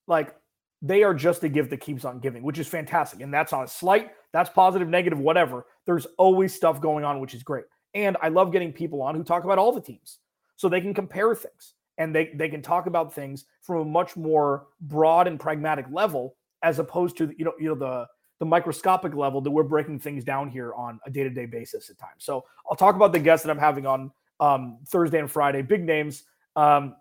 like, 0.07 0.35
they 0.81 1.03
are 1.03 1.13
just 1.13 1.43
a 1.43 1.49
gift 1.49 1.71
that 1.71 1.77
keeps 1.77 2.05
on 2.05 2.19
giving, 2.19 2.43
which 2.43 2.59
is 2.59 2.67
fantastic, 2.67 3.21
and 3.21 3.33
that's 3.33 3.51
on 3.51 3.63
a 3.63 3.67
slight 3.67 4.11
that's 4.37 4.49
positive, 4.49 4.87
negative, 4.87 5.19
whatever. 5.19 5.65
There's 5.85 6.05
always 6.17 6.53
stuff 6.53 6.79
going 6.79 7.03
on, 7.03 7.19
which 7.19 7.33
is 7.33 7.43
great. 7.43 7.65
And 7.93 8.17
I 8.21 8.29
love 8.29 8.51
getting 8.51 8.71
people 8.71 9.01
on 9.01 9.15
who 9.15 9.23
talk 9.23 9.43
about 9.43 9.57
all 9.57 9.71
the 9.71 9.81
teams 9.81 10.19
so 10.55 10.69
they 10.69 10.81
can 10.81 10.93
compare 10.93 11.33
things 11.33 11.73
and 11.97 12.13
they, 12.13 12.31
they 12.35 12.49
can 12.49 12.61
talk 12.61 12.85
about 12.85 13.13
things 13.13 13.45
from 13.61 13.77
a 13.77 13.85
much 13.85 14.15
more 14.15 14.67
broad 14.81 15.27
and 15.27 15.39
pragmatic 15.39 15.85
level 15.91 16.35
as 16.63 16.79
opposed 16.79 17.17
to 17.17 17.33
you 17.37 17.45
know 17.45 17.53
you 17.59 17.67
know 17.67 17.75
the 17.75 18.07
the 18.39 18.45
microscopic 18.45 19.15
level 19.15 19.41
that 19.41 19.49
we're 19.49 19.63
breaking 19.63 19.99
things 19.99 20.23
down 20.23 20.49
here 20.49 20.73
on 20.75 20.99
a 21.07 21.09
day-to-day 21.09 21.47
basis 21.47 21.89
at 21.89 21.97
times. 21.97 22.19
So 22.19 22.45
I'll 22.69 22.77
talk 22.77 22.95
about 22.95 23.11
the 23.11 23.19
guests 23.19 23.43
that 23.43 23.51
I'm 23.51 23.57
having 23.57 23.87
on 23.87 24.11
um, 24.39 24.77
Thursday 24.85 25.19
and 25.19 25.29
Friday, 25.29 25.63
big 25.63 25.83
names. 25.83 26.23
Um, 26.55 26.95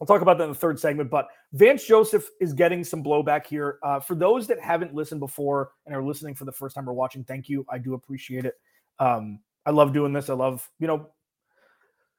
I'll 0.00 0.06
talk 0.06 0.22
about 0.22 0.38
that 0.38 0.44
in 0.44 0.50
the 0.50 0.54
third 0.54 0.78
segment, 0.78 1.10
but 1.10 1.28
Vance 1.52 1.84
Joseph 1.84 2.28
is 2.40 2.52
getting 2.52 2.84
some 2.84 3.02
blowback 3.02 3.46
here. 3.46 3.78
Uh, 3.82 3.98
for 3.98 4.14
those 4.14 4.46
that 4.46 4.60
haven't 4.60 4.94
listened 4.94 5.20
before 5.20 5.72
and 5.86 5.94
are 5.94 6.02
listening 6.02 6.34
for 6.34 6.44
the 6.44 6.52
first 6.52 6.76
time 6.76 6.88
or 6.88 6.92
watching, 6.92 7.24
thank 7.24 7.48
you. 7.48 7.66
I 7.68 7.78
do 7.78 7.94
appreciate 7.94 8.44
it. 8.44 8.54
Um, 9.00 9.40
I 9.66 9.70
love 9.70 9.92
doing 9.92 10.12
this. 10.12 10.30
I 10.30 10.34
love, 10.34 10.68
you 10.78 10.86
know, 10.86 11.10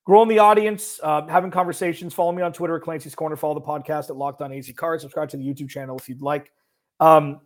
growing 0.05 0.27
the 0.27 0.39
audience, 0.39 0.99
uh, 1.03 1.25
having 1.27 1.51
conversations. 1.51 2.13
Follow 2.13 2.33
me 2.33 2.41
on 2.41 2.51
Twitter 2.51 2.75
at 2.75 2.81
Clancy's 2.81 3.15
Corner. 3.15 3.37
Follow 3.37 3.53
the 3.53 3.61
podcast 3.61 4.09
at 4.09 4.17
Locked 4.17 4.41
On 4.41 4.51
AZ 4.51 4.69
Cards. 4.75 5.03
Subscribe 5.03 5.29
to 5.29 5.37
the 5.37 5.43
YouTube 5.45 5.69
channel 5.69 5.97
if 5.97 6.09
you'd 6.09 6.21
like. 6.21 6.51
Um, 6.99 7.39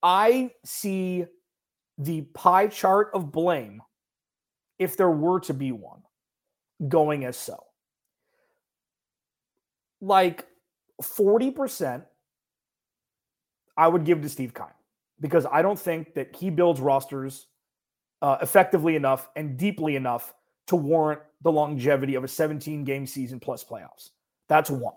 I 0.00 0.52
see 0.64 1.26
the 1.98 2.22
pie 2.22 2.68
chart 2.68 3.10
of 3.14 3.32
blame, 3.32 3.82
if 4.78 4.96
there 4.96 5.10
were 5.10 5.40
to 5.40 5.52
be 5.52 5.72
one, 5.72 6.02
going 6.88 7.24
as 7.24 7.36
so 7.36 7.58
like 10.00 10.46
40% 11.02 12.04
I 13.76 13.88
would 13.88 14.04
give 14.04 14.20
to 14.22 14.28
Steve 14.28 14.52
Keim 14.54 14.66
because 15.20 15.46
I 15.50 15.62
don't 15.62 15.78
think 15.78 16.14
that 16.14 16.36
he 16.36 16.50
builds 16.50 16.80
rosters 16.80 17.46
uh, 18.22 18.36
effectively 18.42 18.96
enough 18.96 19.28
and 19.36 19.56
deeply 19.56 19.96
enough 19.96 20.34
to 20.66 20.76
warrant 20.76 21.22
the 21.42 21.50
longevity 21.50 22.14
of 22.14 22.24
a 22.24 22.28
17 22.28 22.84
game 22.84 23.06
season 23.06 23.40
plus 23.40 23.64
playoffs. 23.64 24.10
That's 24.48 24.70
one. 24.70 24.94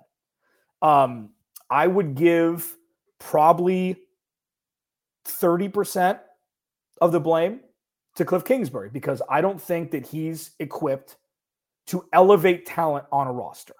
Um, 0.81 1.29
I 1.69 1.87
would 1.87 2.15
give 2.15 2.75
probably 3.19 3.97
30% 5.25 6.19
of 6.99 7.11
the 7.11 7.19
blame 7.19 7.61
to 8.15 8.25
Cliff 8.25 8.43
Kingsbury 8.43 8.89
because 8.91 9.21
I 9.29 9.41
don't 9.41 9.61
think 9.61 9.91
that 9.91 10.05
he's 10.05 10.51
equipped 10.59 11.15
to 11.87 12.05
elevate 12.11 12.65
talent 12.65 13.05
on 13.11 13.27
a 13.27 13.31
roster 13.31 13.75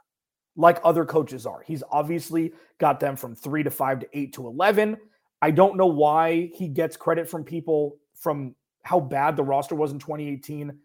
like 0.56 0.80
other 0.84 1.06
coaches 1.06 1.46
are. 1.46 1.64
He's 1.66 1.84
obviously 1.92 2.54
got 2.80 3.00
them 3.00 3.16
from 3.16 3.36
three 3.36 3.64
to 3.64 3.72
five 3.72 4.00
to 4.00 4.08
eight 4.14 4.34
to 4.34 4.48
11. 4.48 4.98
I 5.42 5.52
don't 5.52 5.76
know 5.78 5.88
why 5.88 6.52
he 6.54 6.68
gets 6.68 6.96
credit 6.96 7.30
from 7.30 7.44
people 7.44 7.98
from 8.16 8.56
how 8.84 9.00
bad 9.00 9.36
the 9.36 9.44
roster 9.44 9.76
was 9.76 9.92
in 9.92 10.00
2018. 10.00 10.78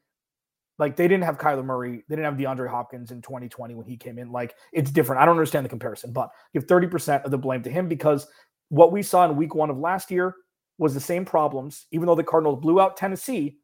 Like 0.78 0.96
they 0.96 1.08
didn't 1.08 1.25
have 1.25 1.38
Kyler 1.38 1.64
Murray, 1.64 2.04
they 2.08 2.16
didn't 2.16 2.25
have 2.25 2.34
DeAndre 2.34 2.70
Hopkins 2.70 3.10
in 3.10 3.20
2020 3.20 3.75
when 3.75 3.87
he 3.87 3.96
came 3.96 4.18
in. 4.18 4.30
Like 4.30 4.54
it's 4.72 4.90
different. 4.90 5.20
I 5.20 5.25
don't 5.25 5.34
understand 5.34 5.64
the 5.64 5.70
comparison, 5.70 6.12
but 6.12 6.30
give 6.52 6.66
30% 6.66 7.25
of 7.25 7.30
the 7.30 7.38
blame 7.38 7.62
to 7.64 7.70
him 7.70 7.88
because 7.88 8.26
what 8.68 8.92
we 8.92 9.02
saw 9.02 9.25
in 9.25 9.37
week 9.37 9.54
one 9.54 9.70
of 9.70 9.78
last 9.78 10.10
year 10.10 10.34
was 10.78 10.94
the 10.94 11.00
same 11.00 11.25
problems. 11.25 11.87
Even 11.90 12.06
though 12.06 12.14
the 12.14 12.22
Cardinals 12.22 12.60
blew 12.60 12.80
out 12.80 12.96
Tennessee, 12.96 13.58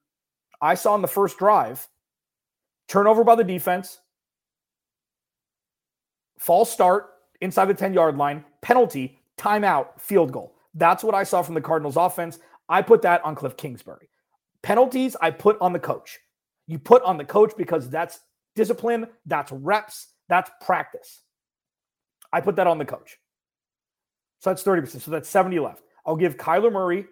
I 0.60 0.74
saw 0.74 0.94
in 0.94 1.02
the 1.02 1.08
first 1.08 1.38
drive 1.38 1.86
turnover 2.88 3.24
by 3.24 3.34
the 3.36 3.44
defense, 3.44 4.00
false 6.38 6.70
start 6.70 7.10
inside 7.40 7.66
the 7.66 7.74
10 7.74 7.94
yard 7.94 8.16
line, 8.16 8.44
penalty, 8.60 9.18
timeout, 9.36 10.00
field 10.00 10.32
goal. 10.32 10.54
That's 10.74 11.04
what 11.04 11.14
I 11.14 11.22
saw 11.22 11.42
from 11.42 11.54
the 11.54 11.60
Cardinals 11.60 11.96
offense. 11.96 12.38
I 12.68 12.82
put 12.82 13.02
that 13.02 13.24
on 13.24 13.34
Cliff 13.34 13.56
Kingsbury. 13.56 14.08
Penalties, 14.62 15.16
I 15.20 15.30
put 15.30 15.56
on 15.60 15.72
the 15.72 15.78
coach. 15.78 16.18
You 16.66 16.78
put 16.78 17.02
on 17.02 17.18
the 17.18 17.24
coach 17.24 17.52
because 17.56 17.90
that's 17.90 18.20
discipline, 18.54 19.06
that's 19.26 19.52
reps, 19.52 20.08
that's 20.28 20.50
practice. 20.60 21.20
I 22.32 22.40
put 22.40 22.56
that 22.56 22.66
on 22.66 22.78
the 22.78 22.84
coach. 22.84 23.18
So 24.40 24.50
that's 24.50 24.62
30%. 24.62 25.00
So 25.00 25.10
that's 25.10 25.28
70 25.28 25.58
left. 25.58 25.82
I'll 26.06 26.16
give 26.16 26.36
Kyler 26.36 26.72
Murray 26.72 27.06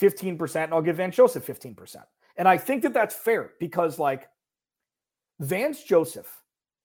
15%, 0.00 0.64
and 0.64 0.74
I'll 0.74 0.82
give 0.82 0.96
Vance 0.96 1.16
Joseph 1.16 1.46
15%. 1.46 1.96
And 2.36 2.48
I 2.48 2.56
think 2.56 2.82
that 2.82 2.94
that's 2.94 3.14
fair 3.14 3.52
because, 3.60 3.98
like, 3.98 4.28
Vance 5.40 5.82
Joseph 5.82 6.41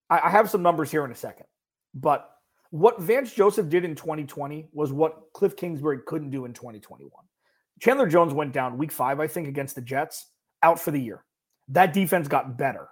I 0.10 0.30
have 0.30 0.50
some 0.50 0.62
numbers 0.62 0.90
here 0.90 1.04
in 1.04 1.12
a 1.12 1.16
second, 1.16 1.48
but 1.94 2.30
what 2.70 3.02
Vance 3.02 3.34
Joseph 3.34 3.70
did 3.70 3.86
in 3.86 3.96
2020 3.96 4.70
was 4.74 4.92
what 4.92 5.34
Cliff 5.34 5.56
Kingsbury 5.56 6.00
couldn't 6.06 6.30
do 6.30 6.46
in 6.46 6.54
2021. 6.54 7.12
Chandler 7.80 8.08
Jones 8.08 8.34
went 8.34 8.54
down 8.54 8.78
week 8.78 8.92
five, 8.92 9.20
I 9.20 9.28
think, 9.28 9.48
against 9.48 9.76
the 9.76 9.82
Jets, 9.82 10.28
out 10.64 10.80
for 10.80 10.92
the 10.92 11.00
year. 11.00 11.24
That 11.70 11.94
defense 11.94 12.28
got 12.28 12.58
better 12.58 12.88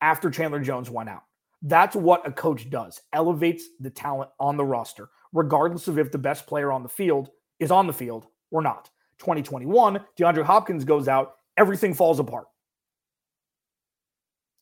after 0.00 0.30
Chandler 0.30 0.60
Jones 0.60 0.90
went 0.90 1.08
out. 1.08 1.22
That's 1.62 1.96
what 1.96 2.26
a 2.26 2.32
coach 2.32 2.70
does 2.70 3.00
elevates 3.12 3.64
the 3.80 3.90
talent 3.90 4.30
on 4.38 4.56
the 4.56 4.64
roster, 4.64 5.08
regardless 5.32 5.88
of 5.88 5.98
if 5.98 6.12
the 6.12 6.18
best 6.18 6.46
player 6.46 6.70
on 6.72 6.82
the 6.82 6.88
field 6.88 7.30
is 7.58 7.70
on 7.70 7.86
the 7.86 7.92
field 7.92 8.26
or 8.50 8.62
not. 8.62 8.90
2021, 9.18 10.00
DeAndre 10.18 10.44
Hopkins 10.44 10.84
goes 10.84 11.08
out, 11.08 11.34
everything 11.56 11.94
falls 11.94 12.20
apart. 12.20 12.46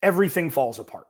Everything 0.03 0.51
falls 0.51 0.79
apart. 0.79 1.07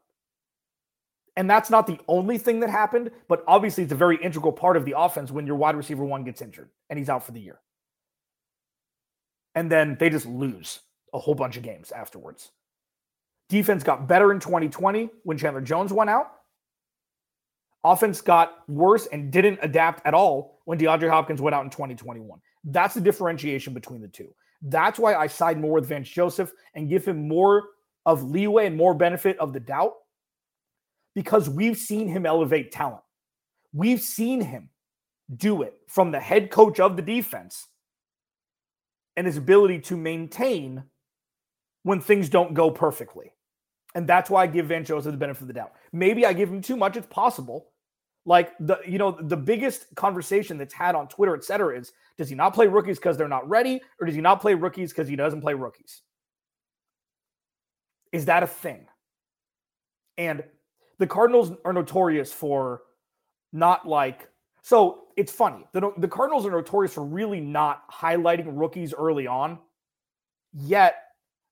And 1.36 1.50
that's 1.50 1.68
not 1.68 1.86
the 1.86 1.98
only 2.08 2.38
thing 2.38 2.60
that 2.60 2.70
happened, 2.70 3.10
but 3.28 3.44
obviously 3.46 3.84
it's 3.84 3.92
a 3.92 3.96
very 3.96 4.16
integral 4.16 4.52
part 4.52 4.76
of 4.76 4.84
the 4.86 4.94
offense 4.96 5.30
when 5.30 5.46
your 5.46 5.56
wide 5.56 5.76
receiver 5.76 6.04
one 6.04 6.24
gets 6.24 6.40
injured 6.40 6.70
and 6.88 6.98
he's 6.98 7.10
out 7.10 7.24
for 7.24 7.32
the 7.32 7.40
year. 7.40 7.60
And 9.54 9.70
then 9.70 9.96
they 10.00 10.08
just 10.08 10.26
lose 10.26 10.80
a 11.12 11.18
whole 11.18 11.34
bunch 11.34 11.56
of 11.56 11.62
games 11.62 11.92
afterwards. 11.92 12.50
Defense 13.48 13.84
got 13.84 14.08
better 14.08 14.32
in 14.32 14.40
2020 14.40 15.10
when 15.24 15.38
Chandler 15.38 15.60
Jones 15.60 15.92
went 15.92 16.10
out. 16.10 16.32
Offense 17.84 18.20
got 18.20 18.68
worse 18.68 19.06
and 19.06 19.30
didn't 19.30 19.60
adapt 19.62 20.04
at 20.06 20.14
all 20.14 20.60
when 20.64 20.78
DeAndre 20.78 21.08
Hopkins 21.08 21.40
went 21.40 21.54
out 21.54 21.64
in 21.64 21.70
2021. 21.70 22.40
That's 22.64 22.94
the 22.94 23.00
differentiation 23.00 23.74
between 23.74 24.00
the 24.00 24.08
two. 24.08 24.34
That's 24.62 24.98
why 24.98 25.14
I 25.14 25.26
side 25.28 25.60
more 25.60 25.74
with 25.74 25.86
Vance 25.86 26.08
Joseph 26.08 26.52
and 26.74 26.88
give 26.88 27.04
him 27.04 27.28
more 27.28 27.64
of 28.04 28.24
leeway 28.24 28.66
and 28.66 28.76
more 28.76 28.94
benefit 28.94 29.38
of 29.38 29.52
the 29.52 29.60
doubt 29.60 29.92
because 31.16 31.48
we've 31.48 31.78
seen 31.78 32.06
him 32.06 32.26
elevate 32.26 32.70
talent. 32.70 33.02
We've 33.72 34.00
seen 34.00 34.42
him 34.42 34.68
do 35.34 35.62
it 35.62 35.74
from 35.88 36.12
the 36.12 36.20
head 36.20 36.50
coach 36.50 36.78
of 36.78 36.94
the 36.94 37.02
defense 37.02 37.66
and 39.16 39.26
his 39.26 39.38
ability 39.38 39.80
to 39.80 39.96
maintain 39.96 40.84
when 41.82 42.00
things 42.00 42.28
don't 42.28 42.52
go 42.52 42.70
perfectly. 42.70 43.32
And 43.94 44.06
that's 44.06 44.28
why 44.28 44.42
I 44.42 44.46
give 44.46 44.66
Vance 44.66 44.88
Joseph 44.88 45.10
the 45.10 45.18
benefit 45.18 45.42
of 45.42 45.48
the 45.48 45.54
doubt. 45.54 45.72
Maybe 45.90 46.26
I 46.26 46.34
give 46.34 46.50
him 46.50 46.60
too 46.60 46.76
much, 46.76 46.96
it's 46.96 47.06
possible. 47.06 47.68
Like 48.26 48.52
the 48.60 48.78
you 48.86 48.98
know 48.98 49.12
the 49.12 49.36
biggest 49.36 49.86
conversation 49.94 50.58
that's 50.58 50.74
had 50.74 50.94
on 50.96 51.08
Twitter, 51.08 51.34
et 51.34 51.44
cetera, 51.44 51.78
is 51.78 51.92
does 52.18 52.28
he 52.28 52.34
not 52.34 52.54
play 52.54 52.66
rookies 52.66 52.98
because 52.98 53.16
they're 53.16 53.28
not 53.28 53.48
ready, 53.48 53.80
or 54.00 54.06
does 54.06 54.16
he 54.16 54.20
not 54.20 54.40
play 54.40 54.54
rookies 54.54 54.92
because 54.92 55.06
he 55.08 55.14
doesn't 55.14 55.40
play 55.40 55.54
rookies? 55.54 56.02
Is 58.12 58.24
that 58.24 58.42
a 58.42 58.48
thing? 58.48 58.86
And 60.18 60.42
the 60.98 61.06
Cardinals 61.06 61.52
are 61.64 61.72
notorious 61.72 62.32
for 62.32 62.82
not 63.52 63.86
like 63.86 64.28
so 64.62 65.04
it's 65.16 65.30
funny. 65.30 65.64
The, 65.72 65.92
the 65.96 66.08
Cardinals 66.08 66.44
are 66.44 66.50
notorious 66.50 66.92
for 66.92 67.04
really 67.04 67.40
not 67.40 67.88
highlighting 67.88 68.46
rookies 68.58 68.92
early 68.92 69.26
on. 69.26 69.58
Yet 70.52 70.96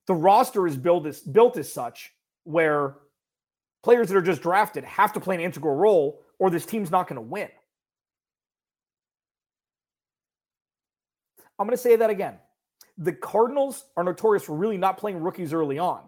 the 0.06 0.14
roster 0.14 0.66
is 0.66 0.76
built 0.76 1.06
as 1.06 1.20
built 1.20 1.56
as 1.56 1.72
such 1.72 2.12
where 2.42 2.96
players 3.84 4.08
that 4.08 4.16
are 4.16 4.22
just 4.22 4.42
drafted 4.42 4.82
have 4.84 5.12
to 5.12 5.20
play 5.20 5.36
an 5.36 5.40
integral 5.40 5.76
role 5.76 6.22
or 6.38 6.50
this 6.50 6.66
team's 6.66 6.90
not 6.90 7.06
going 7.06 7.16
to 7.16 7.22
win. 7.22 7.48
I'm 11.58 11.66
going 11.66 11.76
to 11.76 11.82
say 11.82 11.96
that 11.96 12.10
again. 12.10 12.38
The 12.98 13.12
Cardinals 13.12 13.84
are 13.96 14.04
notorious 14.04 14.42
for 14.42 14.56
really 14.56 14.76
not 14.76 14.98
playing 14.98 15.20
rookies 15.20 15.52
early 15.52 15.78
on. 15.78 16.02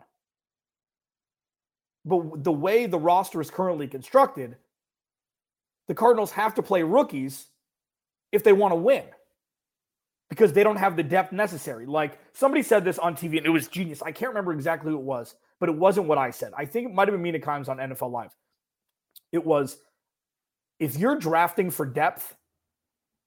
But 2.07 2.45
the 2.45 2.53
way 2.53 2.87
the 2.87 2.99
roster 2.99 3.41
is 3.41 3.51
currently 3.51 3.89
constructed, 3.89 4.57
the 5.89 5.95
Cardinals 5.95 6.31
have 6.33 6.55
to 6.55 6.63
play 6.63 6.83
rookies 6.83 7.47
if 8.33 8.45
they 8.45 8.53
want 8.53 8.73
to 8.73 8.77
win 8.77 9.05
because 10.31 10.53
they 10.53 10.63
don't 10.63 10.77
have 10.77 10.97
the 10.97 11.03
depth 11.03 11.33
necessary. 11.33 11.85
Like 11.85 12.19
somebody 12.33 12.63
said 12.63 12.85
this 12.85 12.99
on 12.99 13.15
TV 13.15 13.39
and 13.39 13.47
it 13.47 13.51
was 13.51 13.69
genius. 13.69 14.03
I 14.03 14.13
can't 14.13 14.31
remember 14.31 14.53
exactly 14.53 14.93
who 14.93 14.99
it 14.99 15.05
was, 15.05 15.35
but 15.59 15.69
it 15.69 15.75
wasn't 15.75 16.07
what 16.07 16.19
I 16.19 16.31
said. 16.31 16.53
I 16.57 16.65
think 16.65 16.89
it 16.89 16.95
might 16.95 17.09
have 17.09 17.15
been 17.15 17.23
Mina 17.23 17.41
Kimes 17.41 17.69
on 17.69 17.79
NFL 17.79 18.13
Live. 18.13 18.35
It 19.33 19.45
was 19.45 19.79
if 20.79 20.97
you're 20.97 21.19
drafting 21.19 21.71
for 21.71 21.87
depth, 21.87 22.37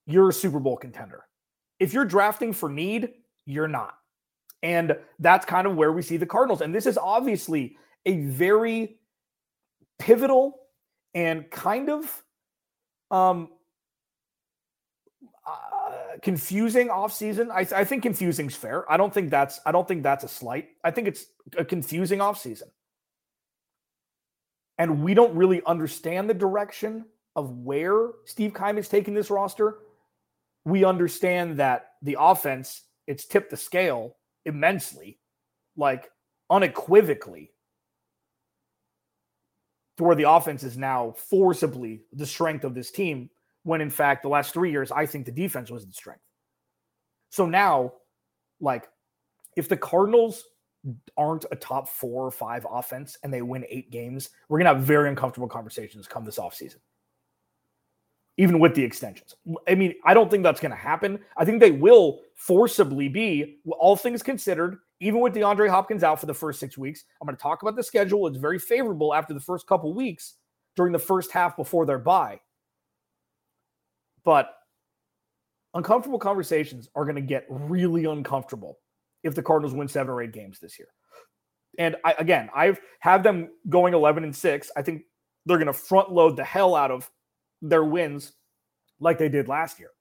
you're 0.05 0.29
a 0.29 0.33
Super 0.33 0.59
Bowl 0.59 0.77
contender. 0.77 1.25
If 1.79 1.93
you're 1.93 2.05
drafting 2.05 2.53
for 2.53 2.69
need, 2.69 3.09
you're 3.45 3.67
not. 3.67 3.93
And 4.61 4.97
that's 5.19 5.45
kind 5.45 5.65
of 5.65 5.75
where 5.75 5.91
we 5.91 6.01
see 6.01 6.17
the 6.17 6.25
Cardinals. 6.25 6.61
And 6.61 6.75
this 6.75 6.85
is 6.85 6.97
obviously 6.97 7.77
a 8.05 8.21
very 8.21 8.97
pivotal 9.97 10.55
and 11.13 11.49
kind 11.51 11.89
of 11.89 12.23
um, 13.11 13.49
uh, 15.47 16.17
confusing 16.21 16.89
offseason. 16.89 17.49
I, 17.51 17.67
I 17.79 17.83
think 17.83 18.03
confusing's 18.03 18.55
fair. 18.55 18.89
I 18.91 18.97
don't 18.97 19.13
think 19.13 19.29
that's 19.29 19.59
I 19.65 19.71
don't 19.71 19.87
think 19.87 20.03
that's 20.03 20.23
a 20.23 20.27
slight. 20.27 20.69
I 20.83 20.91
think 20.91 21.07
it's 21.07 21.25
a 21.57 21.65
confusing 21.65 22.19
offseason. 22.19 22.69
And 24.77 25.03
we 25.03 25.13
don't 25.13 25.35
really 25.35 25.61
understand 25.65 26.29
the 26.29 26.33
direction 26.33 27.05
of 27.35 27.51
where 27.51 28.11
Steve 28.25 28.53
Keim 28.53 28.77
is 28.77 28.87
taking 28.87 29.13
this 29.13 29.29
roster. 29.29 29.79
We 30.65 30.85
understand 30.85 31.57
that 31.57 31.91
the 32.01 32.15
offense, 32.17 32.83
it's 33.05 33.25
tipped 33.25 33.49
the 33.49 33.57
scale 33.57 34.15
immensely, 34.45 35.19
like 35.75 36.09
unequivocally, 36.49 37.51
to 39.99 40.05
where 40.05 40.15
the 40.15 40.29
offense 40.29 40.63
is 40.63 40.77
now 40.77 41.13
forcibly 41.17 41.99
the 42.13 42.25
strength 42.25 42.63
of 42.63 42.73
this 42.73 42.89
team 42.89 43.29
when 43.63 43.81
in 43.81 43.89
fact 43.89 44.23
the 44.23 44.29
last 44.29 44.53
three 44.53 44.71
years, 44.71 44.93
I 44.93 45.05
think 45.05 45.25
the 45.25 45.31
defense 45.31 45.69
was 45.69 45.85
the 45.85 45.91
strength. 45.91 46.23
So 47.31 47.45
now, 47.45 47.91
like, 48.61 48.87
if 49.57 49.67
the 49.67 49.75
Cardinals 49.75 50.45
aren't 51.17 51.43
a 51.51 51.57
top 51.57 51.89
four 51.89 52.25
or 52.25 52.31
five 52.31 52.65
offense 52.71 53.17
and 53.23 53.33
they 53.33 53.41
win 53.41 53.65
eight 53.69 53.91
games, 53.91 54.29
we're 54.47 54.59
gonna 54.59 54.73
have 54.73 54.83
very 54.83 55.09
uncomfortable 55.09 55.49
conversations 55.49 56.07
come 56.07 56.23
this 56.23 56.39
offseason. 56.39 56.77
Even 58.37 58.57
with 58.57 58.75
the 58.75 58.83
extensions. 58.85 59.35
I 59.67 59.75
mean, 59.75 59.95
I 60.05 60.13
don't 60.13 60.31
think 60.31 60.43
that's 60.43 60.61
gonna 60.61 60.75
happen. 60.75 61.19
I 61.35 61.43
think 61.43 61.59
they 61.59 61.71
will 61.71 62.21
forcibly 62.35 63.09
be, 63.09 63.59
all 63.65 63.97
things 63.97 64.23
considered, 64.23 64.77
even 64.99 65.19
with 65.21 65.33
DeAndre 65.33 65.69
Hopkins 65.69 66.03
out 66.03 66.19
for 66.19 66.25
the 66.25 66.33
first 66.33 66.59
six 66.59 66.77
weeks. 66.77 67.05
I'm 67.21 67.25
gonna 67.25 67.37
talk 67.37 67.61
about 67.61 67.75
the 67.75 67.83
schedule. 67.83 68.27
It's 68.27 68.37
very 68.37 68.59
favorable 68.59 69.13
after 69.13 69.33
the 69.33 69.39
first 69.39 69.67
couple 69.67 69.93
weeks 69.93 70.35
during 70.75 70.93
the 70.93 70.99
first 70.99 71.31
half 71.31 71.57
before 71.57 71.85
their 71.85 71.99
bye. 71.99 72.39
But 74.23 74.53
uncomfortable 75.73 76.19
conversations 76.19 76.89
are 76.95 77.03
going 77.03 77.15
to 77.15 77.21
get 77.21 77.45
really 77.49 78.05
uncomfortable 78.05 78.79
if 79.23 79.35
the 79.35 79.43
Cardinals 79.43 79.73
win 79.73 79.87
seven 79.87 80.11
or 80.11 80.21
eight 80.21 80.31
games 80.31 80.59
this 80.59 80.79
year. 80.79 80.87
And 81.77 81.95
I, 82.03 82.15
again, 82.17 82.49
I've 82.55 82.79
have 82.99 83.23
them 83.23 83.49
going 83.69 83.93
11 83.93 84.23
and 84.23 84.35
six. 84.35 84.71
I 84.75 84.81
think 84.81 85.03
they're 85.45 85.57
going 85.57 85.67
to 85.67 85.73
front 85.73 86.11
load 86.11 86.35
the 86.35 86.43
hell 86.43 86.75
out 86.75 86.91
of 86.91 87.09
their 87.61 87.83
wins 87.83 88.33
like 88.99 89.17
they 89.17 89.29
did 89.29 89.47
last 89.47 89.79
year. 89.79 89.91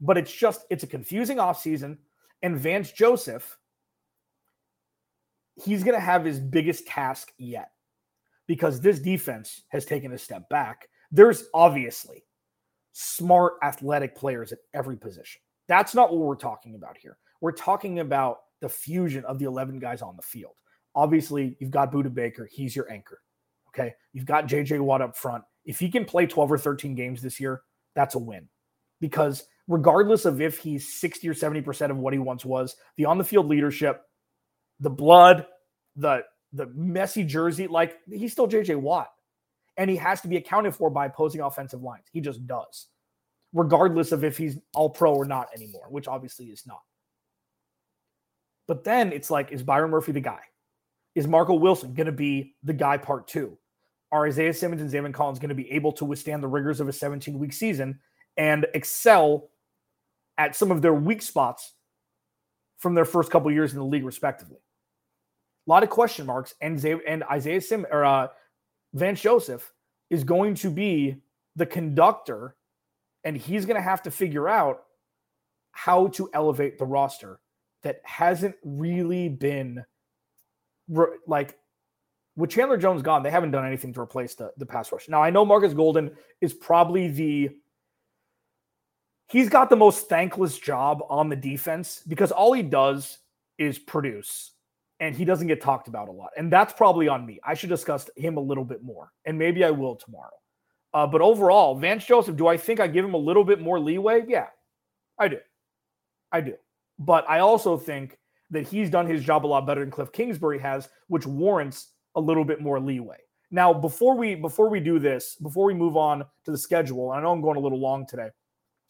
But 0.00 0.18
it's 0.18 0.32
just, 0.32 0.64
it's 0.70 0.82
a 0.84 0.88
confusing 0.88 1.38
offseason. 1.38 1.98
And 2.42 2.58
Vance 2.58 2.92
Joseph, 2.92 3.56
he's 5.56 5.84
going 5.84 5.94
to 5.94 6.00
have 6.00 6.24
his 6.24 6.40
biggest 6.40 6.86
task 6.86 7.32
yet 7.38 7.70
because 8.46 8.80
this 8.80 8.98
defense 8.98 9.62
has 9.68 9.84
taken 9.84 10.12
a 10.12 10.18
step 10.18 10.48
back. 10.48 10.88
There's 11.10 11.44
obviously 11.54 12.24
smart, 12.92 13.54
athletic 13.62 14.16
players 14.16 14.52
at 14.52 14.58
every 14.72 14.96
position. 14.96 15.40
That's 15.68 15.94
not 15.94 16.10
what 16.10 16.20
we're 16.20 16.36
talking 16.36 16.74
about 16.74 16.96
here. 16.98 17.16
We're 17.40 17.52
talking 17.52 18.00
about 18.00 18.38
the 18.60 18.68
fusion 18.68 19.24
of 19.24 19.38
the 19.38 19.46
11 19.46 19.78
guys 19.78 20.02
on 20.02 20.16
the 20.16 20.22
field. 20.22 20.54
Obviously, 20.94 21.56
you've 21.60 21.70
got 21.70 21.92
Budda 21.92 22.12
Baker. 22.14 22.48
He's 22.50 22.76
your 22.76 22.90
anchor. 22.90 23.20
Okay. 23.68 23.94
You've 24.12 24.26
got 24.26 24.46
JJ 24.46 24.80
Watt 24.80 25.02
up 25.02 25.16
front. 25.16 25.42
If 25.64 25.78
he 25.78 25.90
can 25.90 26.04
play 26.04 26.26
12 26.26 26.52
or 26.52 26.58
13 26.58 26.94
games 26.94 27.20
this 27.20 27.40
year, 27.40 27.62
that's 27.94 28.14
a 28.14 28.18
win. 28.18 28.48
Because 29.00 29.44
regardless 29.66 30.24
of 30.24 30.40
if 30.40 30.58
he's 30.58 30.94
60 30.94 31.28
or 31.28 31.34
70% 31.34 31.90
of 31.90 31.98
what 31.98 32.12
he 32.12 32.18
once 32.18 32.44
was, 32.44 32.76
the 32.96 33.06
on 33.06 33.18
the 33.18 33.24
field 33.24 33.46
leadership, 33.46 34.02
the 34.80 34.90
blood, 34.90 35.46
the 35.96 36.24
the 36.52 36.66
messy 36.74 37.24
jersey, 37.24 37.66
like 37.66 37.98
he's 38.10 38.32
still 38.32 38.48
JJ 38.48 38.80
Watt 38.80 39.08
and 39.76 39.90
he 39.90 39.96
has 39.96 40.20
to 40.20 40.28
be 40.28 40.36
accounted 40.36 40.74
for 40.74 40.90
by 40.90 41.06
opposing 41.06 41.40
offensive 41.40 41.82
lines. 41.82 42.04
He 42.12 42.20
just 42.20 42.46
does, 42.46 42.86
regardless 43.52 44.12
of 44.12 44.24
if 44.24 44.38
he's 44.38 44.58
all 44.74 44.90
pro 44.90 45.14
or 45.14 45.24
not 45.24 45.48
anymore, 45.54 45.86
which 45.88 46.08
obviously 46.08 46.46
is 46.46 46.66
not. 46.66 46.80
But 48.66 48.84
then 48.84 49.12
it's 49.12 49.30
like, 49.30 49.52
is 49.52 49.62
Byron 49.62 49.90
Murphy 49.90 50.12
the 50.12 50.20
guy? 50.20 50.40
Is 51.14 51.26
Marco 51.26 51.54
Wilson 51.54 51.94
going 51.94 52.06
to 52.06 52.12
be 52.12 52.54
the 52.62 52.72
guy 52.72 52.96
part 52.96 53.28
two? 53.28 53.58
Are 54.10 54.26
Isaiah 54.26 54.54
Simmons 54.54 54.80
and 54.80 54.90
Zaven 54.90 55.12
Collins 55.12 55.38
going 55.38 55.48
to 55.48 55.54
be 55.54 55.70
able 55.72 55.92
to 55.92 56.04
withstand 56.04 56.42
the 56.42 56.48
rigors 56.48 56.80
of 56.80 56.88
a 56.88 56.92
17 56.92 57.38
week 57.38 57.52
season 57.52 57.98
and 58.36 58.66
excel 58.74 59.50
at 60.38 60.56
some 60.56 60.70
of 60.70 60.82
their 60.82 60.94
weak 60.94 61.20
spots 61.20 61.74
from 62.78 62.94
their 62.94 63.04
first 63.04 63.30
couple 63.30 63.50
years 63.50 63.72
in 63.72 63.78
the 63.78 63.84
league, 63.84 64.04
respectively? 64.04 64.58
A 65.66 65.70
lot 65.70 65.82
of 65.82 65.90
question 65.90 66.26
marks, 66.26 66.54
and, 66.60 66.78
Zay- 66.78 67.00
and 67.06 67.24
Isaiah 67.24 67.60
Sim 67.60 67.86
or 67.90 68.04
uh, 68.04 68.28
Vance 68.92 69.20
Joseph 69.20 69.72
is 70.10 70.24
going 70.24 70.54
to 70.56 70.70
be 70.70 71.16
the 71.56 71.66
conductor, 71.66 72.56
and 73.24 73.36
he's 73.36 73.64
going 73.64 73.76
to 73.76 73.82
have 73.82 74.02
to 74.02 74.10
figure 74.10 74.48
out 74.48 74.82
how 75.72 76.08
to 76.08 76.30
elevate 76.32 76.78
the 76.78 76.84
roster 76.84 77.40
that 77.82 78.00
hasn't 78.04 78.56
really 78.64 79.28
been 79.28 79.84
like 81.26 81.58
with 82.36 82.50
Chandler 82.50 82.76
Jones 82.76 83.02
gone, 83.02 83.22
they 83.22 83.30
haven't 83.30 83.52
done 83.52 83.64
anything 83.64 83.92
to 83.94 84.00
replace 84.00 84.34
the, 84.34 84.52
the 84.56 84.66
pass 84.66 84.90
rush. 84.90 85.08
Now, 85.08 85.22
I 85.22 85.30
know 85.30 85.44
Marcus 85.44 85.72
Golden 85.72 86.10
is 86.40 86.52
probably 86.52 87.08
the 87.08 87.50
he's 89.28 89.48
got 89.48 89.70
the 89.70 89.76
most 89.76 90.08
thankless 90.08 90.58
job 90.58 91.02
on 91.08 91.28
the 91.28 91.36
defense 91.36 92.02
because 92.06 92.32
all 92.32 92.52
he 92.52 92.62
does 92.62 93.18
is 93.58 93.78
produce 93.78 94.52
and 95.00 95.14
he 95.14 95.24
doesn't 95.24 95.48
get 95.48 95.60
talked 95.60 95.88
about 95.88 96.08
a 96.08 96.12
lot. 96.12 96.30
And 96.36 96.52
that's 96.52 96.72
probably 96.72 97.08
on 97.08 97.26
me. 97.26 97.40
I 97.44 97.54
should 97.54 97.68
discuss 97.68 98.08
him 98.16 98.36
a 98.36 98.40
little 98.40 98.64
bit 98.64 98.82
more, 98.82 99.10
and 99.24 99.38
maybe 99.38 99.64
I 99.64 99.70
will 99.70 99.96
tomorrow. 99.96 100.30
Uh, 100.92 101.06
but 101.06 101.20
overall, 101.20 101.74
Vance 101.74 102.04
Joseph, 102.04 102.36
do 102.36 102.46
I 102.46 102.56
think 102.56 102.78
I 102.78 102.86
give 102.86 103.04
him 103.04 103.14
a 103.14 103.18
little 103.18 103.44
bit 103.44 103.60
more 103.60 103.80
leeway? 103.80 104.24
Yeah, 104.28 104.46
I 105.18 105.28
do. 105.28 105.38
I 106.30 106.40
do. 106.40 106.54
But 106.98 107.28
I 107.28 107.40
also 107.40 107.76
think 107.76 108.18
that 108.50 108.68
he's 108.68 108.90
done 108.90 109.06
his 109.06 109.24
job 109.24 109.44
a 109.44 109.48
lot 109.48 109.66
better 109.66 109.80
than 109.80 109.90
Cliff 109.90 110.12
Kingsbury 110.12 110.60
has, 110.60 110.88
which 111.08 111.26
warrants 111.26 111.88
a 112.14 112.20
little 112.20 112.44
bit 112.44 112.60
more 112.60 112.78
leeway. 112.78 113.16
Now, 113.50 113.72
before 113.72 114.16
we 114.16 114.36
before 114.36 114.68
we 114.68 114.80
do 114.80 114.98
this, 114.98 115.36
before 115.36 115.64
we 115.64 115.74
move 115.74 115.96
on 115.96 116.24
to 116.44 116.50
the 116.50 116.58
schedule, 116.58 117.10
I 117.10 117.20
know 117.20 117.32
I'm 117.32 117.40
going 117.40 117.56
a 117.56 117.60
little 117.60 117.80
long 117.80 118.06
today. 118.06 118.28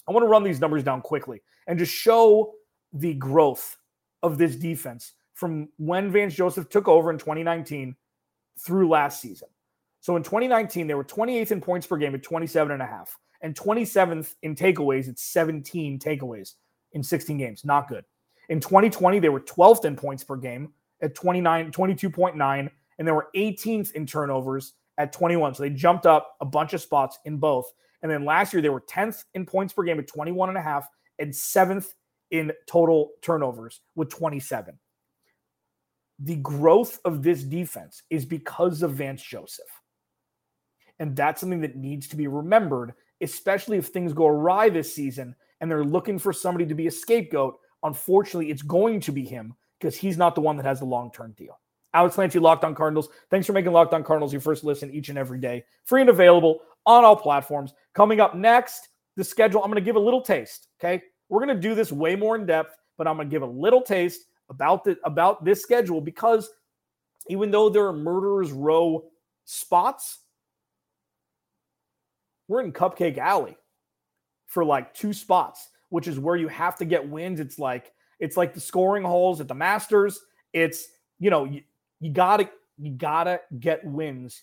I 0.06 0.12
want 0.12 0.24
to 0.24 0.28
run 0.28 0.42
these 0.42 0.60
numbers 0.60 0.84
down 0.84 1.00
quickly 1.00 1.42
and 1.66 1.78
just 1.78 1.92
show 1.92 2.52
the 2.92 3.14
growth 3.14 3.76
of 4.22 4.38
this 4.38 4.56
defense 4.56 5.12
from 5.34 5.68
when 5.76 6.10
Vance 6.10 6.34
Joseph 6.34 6.68
took 6.68 6.88
over 6.88 7.10
in 7.10 7.18
2019 7.18 7.94
through 8.58 8.88
last 8.88 9.20
season. 9.20 9.48
So 10.00 10.16
in 10.16 10.22
2019, 10.22 10.86
they 10.86 10.94
were 10.94 11.04
28th 11.04 11.50
in 11.50 11.60
points 11.60 11.86
per 11.86 11.96
game 11.96 12.14
at 12.14 12.22
27 12.22 12.72
and 12.72 12.82
a 12.82 12.86
half, 12.86 13.16
and 13.40 13.54
27th 13.54 14.34
in 14.42 14.54
takeaways 14.54 15.08
at 15.08 15.18
17 15.18 15.98
takeaways 15.98 16.54
in 16.92 17.02
16 17.02 17.36
games. 17.36 17.64
Not 17.64 17.88
good. 17.88 18.04
In 18.48 18.60
2020, 18.60 19.18
they 19.18 19.28
were 19.28 19.40
12th 19.40 19.84
in 19.84 19.96
points 19.96 20.22
per 20.22 20.36
game 20.36 20.72
at 21.00 21.14
29, 21.14 21.72
22.9, 21.72 22.70
and 22.98 23.08
they 23.08 23.12
were 23.12 23.28
18th 23.34 23.92
in 23.92 24.06
turnovers 24.06 24.74
at 24.98 25.12
21. 25.12 25.54
So 25.54 25.62
they 25.62 25.70
jumped 25.70 26.06
up 26.06 26.36
a 26.40 26.44
bunch 26.44 26.74
of 26.74 26.80
spots 26.80 27.18
in 27.24 27.38
both. 27.38 27.72
And 28.02 28.12
then 28.12 28.24
last 28.24 28.52
year 28.52 28.62
they 28.62 28.68
were 28.68 28.82
10th 28.82 29.24
in 29.34 29.46
points 29.46 29.72
per 29.72 29.82
game 29.82 29.98
at 29.98 30.06
21 30.06 30.50
and 30.50 30.58
a 30.58 30.62
half 30.62 30.86
and 31.18 31.32
7th 31.32 31.94
in 32.30 32.52
total 32.66 33.10
turnovers 33.22 33.80
with 33.94 34.10
27. 34.10 34.78
The 36.20 36.36
growth 36.36 37.00
of 37.04 37.22
this 37.22 37.42
defense 37.42 38.02
is 38.10 38.24
because 38.24 38.82
of 38.82 38.92
Vance 38.92 39.22
Joseph. 39.22 39.66
And 40.98 41.16
that's 41.16 41.40
something 41.40 41.60
that 41.62 41.76
needs 41.76 42.06
to 42.08 42.16
be 42.16 42.28
remembered, 42.28 42.94
especially 43.20 43.78
if 43.78 43.88
things 43.88 44.12
go 44.12 44.26
awry 44.26 44.68
this 44.68 44.94
season 44.94 45.34
and 45.60 45.70
they're 45.70 45.84
looking 45.84 46.18
for 46.18 46.32
somebody 46.32 46.66
to 46.66 46.74
be 46.74 46.86
a 46.86 46.90
scapegoat. 46.90 47.58
Unfortunately, 47.82 48.50
it's 48.50 48.62
going 48.62 49.00
to 49.00 49.12
be 49.12 49.24
him 49.24 49.54
because 49.80 49.96
he's 49.96 50.16
not 50.16 50.34
the 50.34 50.40
one 50.40 50.56
that 50.56 50.66
has 50.66 50.78
the 50.78 50.86
long 50.86 51.10
term 51.10 51.32
deal. 51.36 51.58
Alex 51.94 52.16
Clancy, 52.16 52.38
Locked 52.38 52.64
On 52.64 52.74
Cardinals. 52.74 53.08
Thanks 53.30 53.46
for 53.46 53.52
making 53.52 53.72
Locked 53.72 53.94
On 53.94 54.02
Cardinals 54.02 54.32
your 54.32 54.40
first 54.40 54.64
listen 54.64 54.90
each 54.90 55.08
and 55.08 55.18
every 55.18 55.38
day. 55.38 55.64
Free 55.84 56.00
and 56.00 56.10
available 56.10 56.60
on 56.86 57.04
all 57.04 57.16
platforms. 57.16 57.72
Coming 57.94 58.20
up 58.20 58.34
next, 58.34 58.88
the 59.16 59.24
schedule. 59.24 59.62
I'm 59.62 59.70
going 59.70 59.82
to 59.82 59.84
give 59.84 59.96
a 59.96 60.00
little 60.00 60.20
taste. 60.20 60.68
Okay. 60.80 61.02
We're 61.28 61.44
going 61.44 61.56
to 61.56 61.60
do 61.60 61.74
this 61.74 61.92
way 61.92 62.16
more 62.16 62.36
in 62.36 62.46
depth, 62.46 62.76
but 62.98 63.06
I'm 63.06 63.16
going 63.16 63.28
to 63.28 63.34
give 63.34 63.42
a 63.42 63.46
little 63.46 63.80
taste 63.80 64.26
about 64.54 64.84
the 64.84 64.96
about 65.04 65.44
this 65.44 65.62
schedule 65.62 66.00
because 66.00 66.48
even 67.28 67.50
though 67.50 67.68
there 67.68 67.86
are 67.86 67.92
murderers 67.92 68.52
row 68.52 69.04
spots, 69.44 70.20
we're 72.48 72.62
in 72.62 72.72
Cupcake 72.72 73.18
Alley 73.18 73.56
for 74.46 74.64
like 74.64 74.94
two 74.94 75.12
spots, 75.12 75.70
which 75.88 76.06
is 76.06 76.18
where 76.18 76.36
you 76.36 76.48
have 76.48 76.76
to 76.76 76.84
get 76.84 77.08
wins. 77.08 77.40
It's 77.40 77.58
like 77.58 77.92
it's 78.20 78.36
like 78.36 78.54
the 78.54 78.60
scoring 78.60 79.02
holes 79.02 79.40
at 79.40 79.48
the 79.48 79.54
Masters. 79.54 80.20
It's 80.52 80.88
you 81.18 81.30
know 81.30 81.44
you, 81.44 81.62
you 82.00 82.12
gotta 82.12 82.48
you 82.78 82.92
gotta 82.92 83.40
get 83.58 83.84
wins 83.84 84.42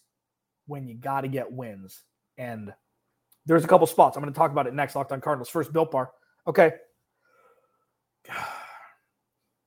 when 0.68 0.88
you 0.88 0.96
gotta 0.96 1.28
get 1.28 1.52
wins. 1.52 2.02
And 2.38 2.74
there's 3.46 3.64
a 3.64 3.68
couple 3.68 3.88
spots. 3.88 4.16
I'm 4.16 4.24
going 4.24 4.34
to 4.34 4.38
talk 4.38 4.52
about 4.52 4.68
it 4.68 4.74
next. 4.74 4.96
Locked 4.96 5.12
on 5.12 5.22
Cardinals. 5.22 5.50
First, 5.50 5.74
Built 5.74 5.92
Bar. 5.92 6.12
Okay. 6.48 6.74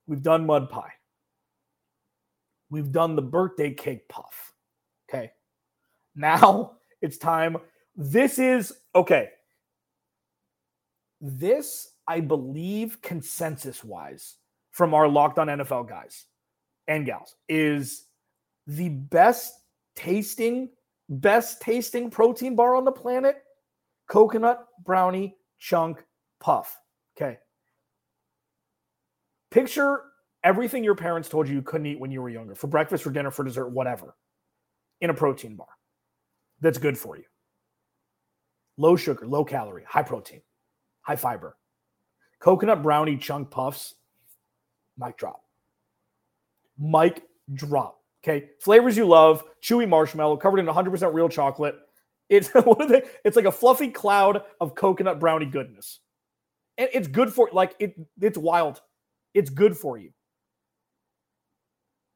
We've 0.07 0.23
done 0.23 0.47
mud 0.47 0.69
pie. 0.69 0.93
We've 2.71 2.91
done 2.91 3.17
the 3.17 3.23
birthday 3.23 3.73
cake 3.73 4.09
puff. 4.09 4.53
Okay. 5.09 5.33
Now 6.15 6.73
it's 7.03 7.19
time. 7.19 7.57
This 7.97 8.39
is 8.39 8.73
okay. 8.95 9.31
This, 11.21 11.93
I 12.07 12.21
believe, 12.21 13.01
consensus 13.01 13.83
wise, 13.85 14.37
from 14.73 14.93
our 14.93 15.09
locked 15.09 15.39
on 15.39 15.47
NFL 15.47 15.89
guys 15.89 16.27
and 16.89 17.07
gals, 17.07 17.37
is 17.49 18.07
the 18.67 18.89
best 18.89 19.55
tasting, 19.95 20.69
best 21.09 21.63
tasting 21.63 22.11
protein 22.11 22.57
bar 22.57 22.75
on 22.75 22.85
the 22.85 22.93
planet. 22.93 23.37
Coconut 24.09 24.67
brownie 24.85 25.37
chunk 25.59 26.05
puff. 26.41 26.77
Okay. 27.17 27.39
Picture 29.55 30.03
everything 30.43 30.83
your 30.83 30.97
parents 30.97 31.29
told 31.29 31.47
you 31.47 31.55
you 31.55 31.63
couldn't 31.63 31.87
eat 31.87 32.01
when 32.01 32.11
you 32.11 32.21
were 32.21 32.29
younger 32.29 32.57
for 32.57 32.67
breakfast, 32.67 33.05
for 33.05 33.11
dinner, 33.11 33.31
for 33.31 33.45
dessert, 33.45 33.69
whatever, 33.69 34.17
in 35.01 35.11
a 35.11 35.15
protein 35.15 35.55
bar 35.55 35.69
that's 36.61 36.77
good 36.77 36.99
for 36.99 37.17
you. 37.17 37.23
Low 38.77 38.97
sugar, 38.97 39.29
low 39.29 39.45
calorie, 39.45 39.85
high 39.87 40.03
protein, 40.03 40.43
high 41.03 41.15
fiber. 41.15 41.57
Coconut 42.41 42.83
brownie 42.83 43.17
chunk 43.17 43.49
puffs, 43.53 43.95
mic 44.99 45.17
drop. 45.17 45.45
Mic 46.77 47.23
drop. 47.55 48.01
Okay. 48.25 48.49
Flavors 48.59 48.97
you 48.97 49.07
love 49.07 49.45
chewy 49.63 49.89
marshmallow 49.89 50.37
covered 50.37 50.59
in 50.59 50.67
100% 50.67 51.15
real 51.15 51.29
chocolate. 51.29 51.77
It's 52.29 52.49
what 52.55 52.81
are 52.81 52.89
they? 52.89 53.03
It's 53.25 53.37
like 53.37 53.45
a 53.45 53.53
fluffy 53.53 53.93
cloud 53.93 54.43
of 54.61 54.75
coconut 54.75 55.21
brownie 55.21 55.47
goodness. 55.47 56.01
And 56.77 56.89
it's 56.93 57.07
good 57.07 57.33
for 57.33 57.51
like 57.53 57.77
it 57.79 57.95
it's 58.21 58.37
wild. 58.37 58.81
It's 59.35 59.51
good 59.51 59.77
for 59.77 59.99
you. 59.99 60.11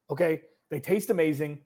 Okay? 0.09 0.41
They 0.71 0.79
taste 0.79 1.09
amazing. 1.09 1.59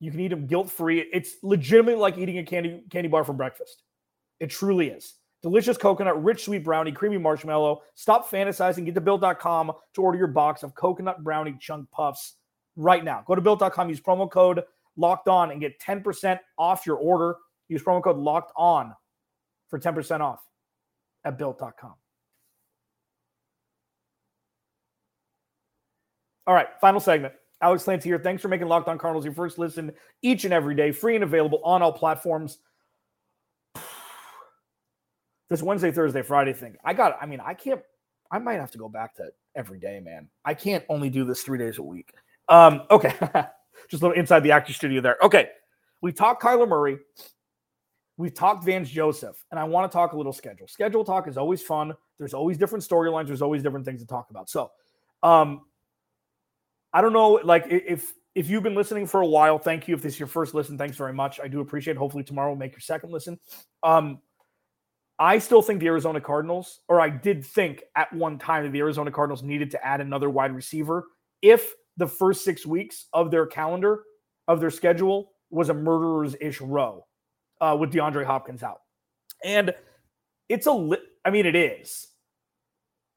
You 0.00 0.10
can 0.10 0.20
eat 0.20 0.28
them 0.28 0.46
guilt-free. 0.46 1.10
It's 1.12 1.36
legitimately 1.42 2.00
like 2.00 2.18
eating 2.18 2.38
a 2.38 2.44
candy 2.44 2.82
candy 2.90 3.08
bar 3.08 3.24
for 3.24 3.32
breakfast. 3.32 3.82
It 4.40 4.50
truly 4.50 4.88
is. 4.88 5.14
Delicious 5.42 5.76
coconut, 5.76 6.22
rich 6.22 6.44
sweet 6.44 6.64
brownie, 6.64 6.92
creamy 6.92 7.18
marshmallow. 7.18 7.82
Stop 7.94 8.28
fantasizing. 8.30 8.84
Get 8.84 8.94
to 8.94 9.00
built.com 9.00 9.72
to 9.94 10.02
order 10.02 10.18
your 10.18 10.26
box 10.26 10.62
of 10.62 10.74
coconut 10.74 11.22
brownie 11.22 11.56
chunk 11.60 11.90
puffs 11.90 12.34
right 12.76 13.04
now. 13.04 13.22
Go 13.26 13.34
to 13.34 13.40
built.com, 13.40 13.88
use 13.88 14.00
promo 14.00 14.30
code 14.30 14.62
locked 14.96 15.28
on 15.28 15.50
and 15.50 15.60
get 15.60 15.78
10% 15.80 16.38
off 16.58 16.86
your 16.86 16.96
order. 16.96 17.36
Use 17.68 17.82
promo 17.82 18.02
code 18.02 18.16
locked 18.16 18.52
on 18.56 18.94
for 19.68 19.78
10% 19.78 20.20
off 20.20 20.40
at 21.24 21.38
built.com. 21.38 21.94
All 26.46 26.54
right, 26.54 26.68
final 26.80 27.00
segment. 27.00 27.34
Alex 27.60 27.84
Clancy 27.84 28.08
here. 28.08 28.18
Thanks 28.18 28.42
for 28.42 28.48
making 28.48 28.68
Locked 28.68 28.88
On 28.88 28.98
Cardinals 28.98 29.24
your 29.24 29.34
first 29.34 29.58
listen 29.58 29.92
each 30.22 30.44
and 30.44 30.52
every 30.52 30.74
day, 30.74 30.92
free 30.92 31.14
and 31.14 31.24
available 31.24 31.60
on 31.64 31.82
all 31.82 31.92
platforms. 31.92 32.58
This 35.48 35.62
Wednesday, 35.62 35.92
Thursday, 35.92 36.22
Friday 36.22 36.52
thing. 36.52 36.74
I 36.84 36.92
got, 36.92 37.18
I 37.20 37.26
mean, 37.26 37.38
I 37.38 37.54
can't, 37.54 37.80
I 38.32 38.40
might 38.40 38.58
have 38.58 38.72
to 38.72 38.78
go 38.78 38.88
back 38.88 39.14
to 39.14 39.30
every 39.54 39.78
day, 39.78 40.00
man. 40.00 40.28
I 40.44 40.54
can't 40.54 40.84
only 40.88 41.08
do 41.08 41.24
this 41.24 41.42
three 41.42 41.56
days 41.56 41.78
a 41.78 41.84
week. 41.84 42.10
Um, 42.48 42.82
okay. 42.90 43.14
Just 43.88 44.02
a 44.02 44.06
little 44.06 44.18
inside 44.18 44.40
the 44.40 44.50
actor 44.50 44.72
studio 44.72 45.00
there. 45.00 45.16
Okay. 45.22 45.50
We 46.00 46.10
talked 46.10 46.42
Kyler 46.42 46.68
Murray. 46.68 46.98
We've 48.16 48.34
talked 48.34 48.64
Vance 48.64 48.88
Joseph, 48.88 49.36
and 49.50 49.60
I 49.60 49.64
want 49.64 49.88
to 49.88 49.94
talk 49.94 50.14
a 50.14 50.16
little 50.16 50.32
schedule. 50.32 50.66
Schedule 50.66 51.04
talk 51.04 51.28
is 51.28 51.36
always 51.36 51.62
fun. 51.62 51.94
There's 52.18 52.34
always 52.34 52.56
different 52.56 52.84
storylines. 52.84 53.26
There's 53.26 53.42
always 53.42 53.62
different 53.62 53.84
things 53.84 54.00
to 54.00 54.06
talk 54.06 54.30
about. 54.30 54.48
So, 54.48 54.72
um, 55.22 55.65
I 56.96 57.02
don't 57.02 57.12
know, 57.12 57.32
like 57.44 57.66
if 57.68 58.14
if 58.34 58.48
you've 58.48 58.62
been 58.62 58.74
listening 58.74 59.06
for 59.06 59.20
a 59.20 59.26
while, 59.26 59.58
thank 59.58 59.86
you. 59.86 59.94
If 59.94 60.00
this 60.00 60.14
is 60.14 60.18
your 60.18 60.28
first 60.28 60.54
listen, 60.54 60.78
thanks 60.78 60.96
very 60.96 61.12
much. 61.12 61.38
I 61.38 61.46
do 61.46 61.60
appreciate. 61.60 61.96
It. 61.96 61.98
Hopefully 61.98 62.24
tomorrow 62.24 62.48
will 62.48 62.56
make 62.56 62.72
your 62.72 62.80
second 62.80 63.12
listen. 63.12 63.38
Um, 63.82 64.20
I 65.18 65.38
still 65.38 65.60
think 65.60 65.80
the 65.80 65.88
Arizona 65.88 66.22
Cardinals, 66.22 66.80
or 66.88 66.98
I 66.98 67.10
did 67.10 67.44
think 67.44 67.82
at 67.96 68.10
one 68.14 68.38
time 68.38 68.64
that 68.64 68.72
the 68.72 68.78
Arizona 68.78 69.10
Cardinals 69.10 69.42
needed 69.42 69.70
to 69.72 69.86
add 69.86 70.00
another 70.00 70.30
wide 70.30 70.54
receiver 70.54 71.04
if 71.42 71.74
the 71.98 72.06
first 72.06 72.44
six 72.44 72.64
weeks 72.64 73.08
of 73.12 73.30
their 73.30 73.44
calendar 73.44 74.04
of 74.48 74.60
their 74.60 74.70
schedule 74.70 75.32
was 75.50 75.68
a 75.68 75.74
murderer's 75.74 76.34
ish 76.40 76.62
row 76.62 77.04
uh, 77.60 77.76
with 77.78 77.92
DeAndre 77.92 78.24
Hopkins 78.24 78.62
out. 78.62 78.80
And 79.44 79.74
it's 80.48 80.66
a, 80.66 80.72
li- 80.72 80.96
I 81.26 81.30
mean, 81.30 81.44
it 81.44 81.56
is. 81.56 82.06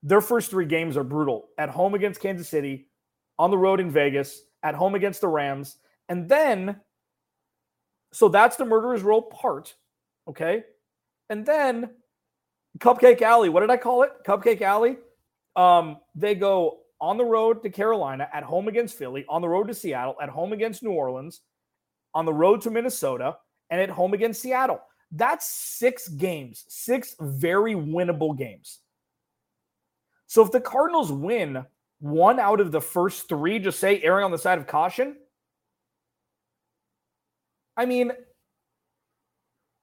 Their 0.04 0.20
first 0.20 0.50
three 0.50 0.66
games 0.66 0.98
are 0.98 1.06
brutal 1.06 1.48
at 1.58 1.70
home 1.70 1.94
against 1.94 2.20
Kansas 2.20 2.50
City, 2.50 2.89
on 3.40 3.50
the 3.50 3.58
road 3.58 3.80
in 3.80 3.90
Vegas, 3.90 4.44
at 4.62 4.76
home 4.76 4.94
against 4.94 5.22
the 5.22 5.28
Rams. 5.28 5.78
And 6.10 6.28
then, 6.28 6.82
so 8.12 8.28
that's 8.28 8.58
the 8.58 8.66
murderer's 8.66 9.02
row 9.02 9.22
part. 9.22 9.74
Okay. 10.28 10.64
And 11.30 11.46
then 11.46 11.90
Cupcake 12.80 13.22
Alley, 13.22 13.50
what 13.50 13.62
did 13.62 13.70
I 13.72 13.78
call 13.78 14.04
it? 14.04 14.12
Cupcake 14.28 14.62
Alley. 14.62 14.98
Um, 15.56 15.98
they 16.14 16.36
go 16.36 16.80
on 17.02 17.18
the 17.18 17.26
road 17.26 17.64
to 17.64 17.70
Carolina, 17.70 18.28
at 18.34 18.44
home 18.44 18.68
against 18.68 18.98
Philly, 18.98 19.26
on 19.30 19.42
the 19.42 19.48
road 19.48 19.68
to 19.70 19.74
Seattle, 19.74 20.16
at 20.22 20.30
home 20.30 20.52
against 20.52 20.84
New 20.84 20.92
Orleans, 20.92 21.42
on 22.14 22.26
the 22.26 22.34
road 22.34 22.62
to 22.62 22.70
Minnesota, 22.70 23.38
and 23.70 23.80
at 23.80 23.90
home 23.90 24.14
against 24.14 24.42
Seattle. 24.42 24.82
That's 25.12 25.50
six 25.50 26.08
games, 26.10 26.66
six 26.68 27.16
very 27.20 27.74
winnable 27.74 28.38
games. 28.38 28.80
So 30.28 30.44
if 30.44 30.52
the 30.52 30.62
Cardinals 30.62 31.12
win 31.12 31.66
one 32.00 32.40
out 32.40 32.60
of 32.60 32.72
the 32.72 32.82
first 32.82 33.28
three, 33.28 33.60
just 33.60 33.80
say 33.80 34.02
erring 34.02 34.26
on 34.26 34.32
the 34.32 34.38
side 34.38 34.58
of 34.58 34.68
caution, 34.68 35.18
I 37.76 37.86
mean, 37.86 38.12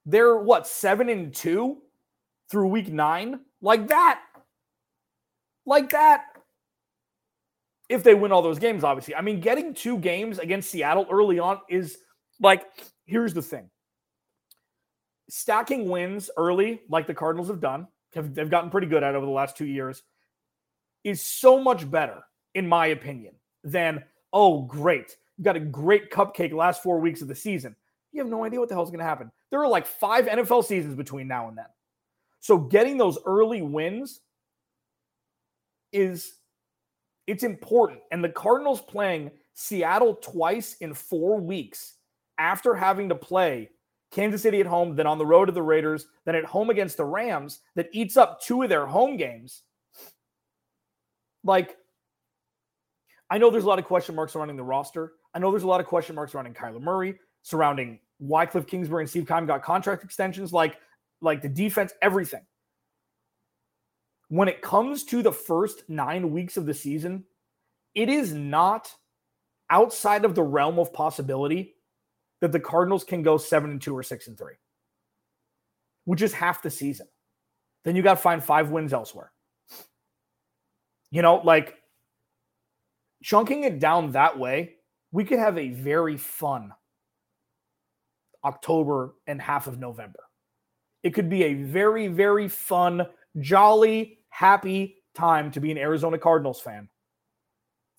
they're 0.05 0.37
what, 0.37 0.67
seven 0.67 1.09
and 1.09 1.35
two 1.35 1.79
through 2.51 2.69
week 2.69 2.89
nine? 2.89 3.41
Like 3.61 3.89
that. 3.89 4.21
Like 5.65 5.91
that. 5.91 6.25
If 7.89 8.03
they 8.03 8.15
win 8.15 8.33
all 8.33 8.43
those 8.43 8.59
games, 8.59 8.85
obviously. 8.85 9.15
I 9.15 9.21
mean, 9.21 9.41
getting 9.41 9.73
two 9.73 9.99
games 9.99 10.39
against 10.39 10.71
Seattle 10.71 11.07
early 11.11 11.39
on 11.39 11.61
is 11.69 11.99
like, 12.41 12.65
here's 13.05 13.35
the 13.35 13.43
thing 13.43 13.71
stacking 15.29 15.89
wins 15.89 16.31
early, 16.37 16.81
like 16.89 17.07
the 17.07 17.15
Cardinals 17.15 17.49
have 17.49 17.61
done, 17.61 17.89
have, 18.15 18.35
they've 18.35 18.51
gotten 18.51 18.71
pretty 18.71 18.87
good 18.87 19.03
at 19.03 19.15
over 19.15 19.27
the 19.27 19.33
last 19.33 19.57
two 19.57 19.67
years, 19.67 20.03
is 21.07 21.23
so 21.23 21.63
much 21.63 21.89
better, 21.89 22.25
in 22.55 22.67
my 22.67 22.89
opinion, 22.89 23.33
than, 23.63 24.03
oh, 24.33 24.63
great. 24.63 25.17
You 25.39 25.45
got 25.45 25.55
a 25.55 25.61
great 25.61 26.11
cupcake 26.11 26.53
last 26.53 26.83
four 26.83 26.99
weeks 26.99 27.23
of 27.23 27.29
the 27.29 27.35
season. 27.35 27.77
You 28.11 28.21
have 28.21 28.29
no 28.29 28.45
idea 28.45 28.59
what 28.59 28.69
the 28.69 28.75
hell's 28.75 28.91
going 28.91 28.99
to 28.99 29.05
happen. 29.05 29.31
There 29.51 29.61
are 29.61 29.69
like 29.69 29.87
five 29.87 30.27
NFL 30.27 30.65
seasons 30.65 30.97
between 30.97 31.29
now 31.29 31.49
and 31.49 31.57
then. 31.57 31.67
So 32.41 32.59
getting 32.59 32.99
those 32.99 33.19
early 33.25 33.63
wins 33.63 34.21
is 35.93 36.33
it's 37.29 37.45
important. 37.45 38.01
And 38.11 38.25
the 38.25 38.29
Cardinals 38.29 38.81
playing 38.81 39.31
Seattle 39.55 40.17
twice 40.17 40.75
in 40.81 40.93
4 40.93 41.41
weeks 41.41 41.95
after 42.37 42.75
having 42.75 43.09
to 43.11 43.15
play 43.15 43.71
Kansas 44.11 44.43
City 44.43 44.59
at 44.59 44.67
home, 44.67 44.97
then 44.97 45.07
on 45.07 45.19
the 45.19 45.27
road 45.27 45.47
to 45.47 45.53
the 45.53 45.63
Raiders, 45.63 46.09
then 46.25 46.35
at 46.35 46.45
home 46.45 46.71
against 46.71 46.97
the 46.97 47.05
Rams, 47.05 47.61
that 47.77 47.91
eats 47.93 48.17
up 48.17 48.41
two 48.41 48.63
of 48.63 48.69
their 48.69 48.87
home 48.87 49.17
games. 49.17 49.63
Like, 51.47 51.77
I 53.31 53.39
know 53.39 53.51
there's 53.51 53.65
a 53.65 53.69
lot 53.69 53.79
of 53.79 53.85
question 53.85 54.15
marks 54.15 54.33
surrounding 54.33 54.57
the 54.57 54.65
roster. 54.65 55.13
I 55.33 55.39
know 55.39 55.51
there's 55.51 55.63
a 55.63 55.69
lot 55.69 55.81
of 55.81 55.87
question 55.87 56.17
marks 56.17 56.33
surrounding 56.33 56.55
Kyler 56.55 56.81
Murray, 56.81 57.19
surrounding 57.43 58.01
why 58.19 58.47
Cliff 58.47 58.67
Kingsbury 58.67 59.05
and 59.05 59.11
Steve 59.11 59.29
Keim 59.29 59.47
got 59.47 59.63
contract 59.63 60.03
extensions, 60.03 60.53
like, 60.53 60.77
like 61.21 61.43
the 61.43 61.49
defense, 61.49 61.93
everything. 62.03 62.45
When 64.29 64.49
it 64.49 64.61
comes 64.61 65.05
to 65.05 65.23
the 65.23 65.33
first 65.33 65.85
nine 65.89 66.33
weeks 66.33 66.57
of 66.57 66.67
the 66.67 66.75
season, 66.75 67.25
it 67.95 68.09
is 68.09 68.33
not 68.33 68.93
outside 69.71 70.25
of 70.25 70.35
the 70.35 70.43
realm 70.43 70.79
of 70.79 70.93
possibility 70.93 71.75
that 72.41 72.51
the 72.51 72.61
Cardinals 72.61 73.05
can 73.05 73.23
go 73.23 73.39
seven 73.39 73.71
and 73.71 73.81
two 73.81 73.97
or 73.97 74.03
six 74.03 74.27
and 74.27 74.37
three, 74.37 74.55
which 76.07 76.23
is 76.23 76.33
half 76.33 76.63
the 76.63 76.71
season. 76.71 77.07
Then 77.85 77.95
you 77.95 78.03
got 78.03 78.15
to 78.15 78.21
find 78.21 78.43
five 78.43 78.71
wins 78.71 78.93
elsewhere. 78.93 79.31
You 81.11 81.23
know, 81.23 81.41
like 81.45 81.77
chunking 83.23 83.65
it 83.65 83.79
down 83.79 84.13
that 84.13 84.39
way, 84.39 84.75
we 85.13 85.25
could 85.25 85.39
have 85.39 85.57
a 85.57 85.69
very 85.69 86.17
fun 86.17 86.73
October 88.45 89.15
and 89.27 89.41
half 89.41 89.67
of 89.67 89.79
November. 89.79 90.21
It 91.03 91.11
could 91.11 91.29
be 91.29 91.45
a 91.45 91.55
very, 91.55 92.09
very 92.09 92.49
fun, 92.49 93.07
jolly, 93.41 94.19
happy 94.29 94.97
time 95.15 95.51
to 95.53 95.61
be 95.61 95.71
an 95.71 95.79
Arizona 95.79 96.19
Cardinals 96.19 96.61
fan 96.61 96.89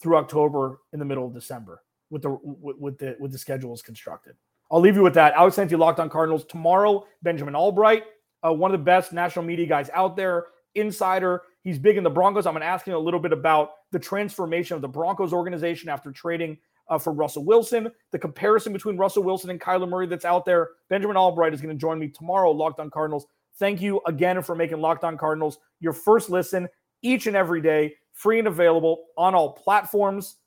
through 0.01 0.17
October 0.17 0.79
in 0.93 0.99
the 0.99 1.05
middle 1.05 1.25
of 1.25 1.33
December 1.33 1.81
with 2.09 2.21
the 2.21 2.37
with, 2.43 2.97
the 2.97 3.15
with 3.19 3.31
the 3.31 3.37
schedules 3.37 3.81
constructed. 3.81 4.35
I'll 4.71 4.81
leave 4.81 4.95
you 4.95 5.03
with 5.03 5.13
that. 5.15 5.33
Alex 5.33 5.55
Clancy, 5.55 5.75
Locked 5.75 5.99
On 5.99 6.09
Cardinals 6.09 6.45
tomorrow. 6.45 7.05
Benjamin 7.23 7.55
Albright, 7.55 8.03
uh, 8.45 8.53
one 8.53 8.71
of 8.73 8.79
the 8.79 8.83
best 8.83 9.13
national 9.13 9.45
media 9.45 9.65
guys 9.65 9.89
out 9.93 10.15
there, 10.15 10.47
insider. 10.75 11.43
He's 11.63 11.79
big 11.79 11.97
in 11.97 12.03
the 12.03 12.09
Broncos. 12.09 12.45
I'm 12.45 12.53
going 12.53 12.61
to 12.61 12.67
ask 12.67 12.85
him 12.85 12.93
a 12.93 12.99
little 12.99 13.19
bit 13.19 13.33
about 13.33 13.71
the 13.91 13.99
transformation 13.99 14.75
of 14.75 14.81
the 14.81 14.87
Broncos 14.87 15.33
organization 15.33 15.89
after 15.89 16.11
trading 16.11 16.57
uh, 16.89 16.97
for 16.97 17.13
Russell 17.13 17.43
Wilson, 17.43 17.91
the 18.11 18.19
comparison 18.19 18.73
between 18.73 18.97
Russell 18.97 19.23
Wilson 19.23 19.49
and 19.49 19.59
Kyler 19.59 19.89
Murray 19.89 20.07
that's 20.07 20.25
out 20.25 20.45
there. 20.45 20.69
Benjamin 20.89 21.17
Albright 21.17 21.53
is 21.53 21.61
going 21.61 21.75
to 21.75 21.79
join 21.79 21.99
me 21.99 22.07
tomorrow, 22.07 22.51
Locked 22.51 22.79
On 22.79 22.89
Cardinals. 22.89 23.25
Thank 23.59 23.81
you 23.81 24.01
again 24.05 24.41
for 24.41 24.55
making 24.55 24.79
Locked 24.79 25.03
On 25.03 25.17
Cardinals 25.17 25.57
your 25.79 25.93
first 25.93 26.29
listen 26.29 26.67
each 27.01 27.27
and 27.27 27.35
every 27.35 27.61
day, 27.61 27.95
free 28.13 28.39
and 28.39 28.47
available 28.47 29.05
on 29.17 29.35
all 29.35 29.53
platforms. 29.53 30.37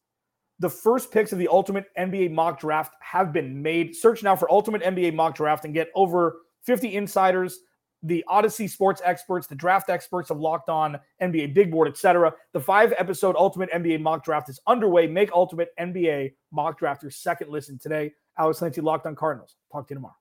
The 0.59 0.70
first 0.70 1.11
picks 1.11 1.33
of 1.33 1.38
the 1.38 1.48
Ultimate 1.48 1.87
NBA 1.98 2.33
Mock 2.33 2.61
Draft 2.61 2.94
have 3.00 3.33
been 3.33 3.62
made. 3.62 3.96
Search 3.96 4.22
now 4.22 4.37
for 4.37 4.50
Ultimate 4.50 4.83
NBA 4.83 5.14
Mock 5.14 5.35
Draft 5.35 5.64
and 5.64 5.72
get 5.72 5.88
over 5.94 6.42
50 6.64 6.94
insiders, 6.94 7.61
the 8.02 8.24
Odyssey 8.28 8.66
sports 8.66 9.02
experts, 9.04 9.46
the 9.46 9.54
draft 9.54 9.90
experts 9.90 10.30
of 10.30 10.38
Locked 10.38 10.68
On, 10.68 10.98
NBA 11.22 11.54
Big 11.54 11.70
Board, 11.70 11.88
etc. 11.88 12.32
The 12.52 12.60
five 12.60 12.94
episode 12.98 13.36
Ultimate 13.36 13.70
NBA 13.72 14.00
Mock 14.00 14.24
Draft 14.24 14.48
is 14.48 14.60
underway. 14.66 15.06
Make 15.06 15.32
Ultimate 15.32 15.70
NBA 15.78 16.32
Mock 16.52 16.78
Draft 16.78 17.02
your 17.02 17.10
second 17.10 17.50
listen 17.50 17.78
today. 17.78 18.12
Alex 18.38 18.60
Clancy, 18.60 18.80
Locked 18.80 19.06
On 19.06 19.14
Cardinals. 19.14 19.56
Talk 19.72 19.88
to 19.88 19.92
you 19.92 19.96
tomorrow. 19.96 20.19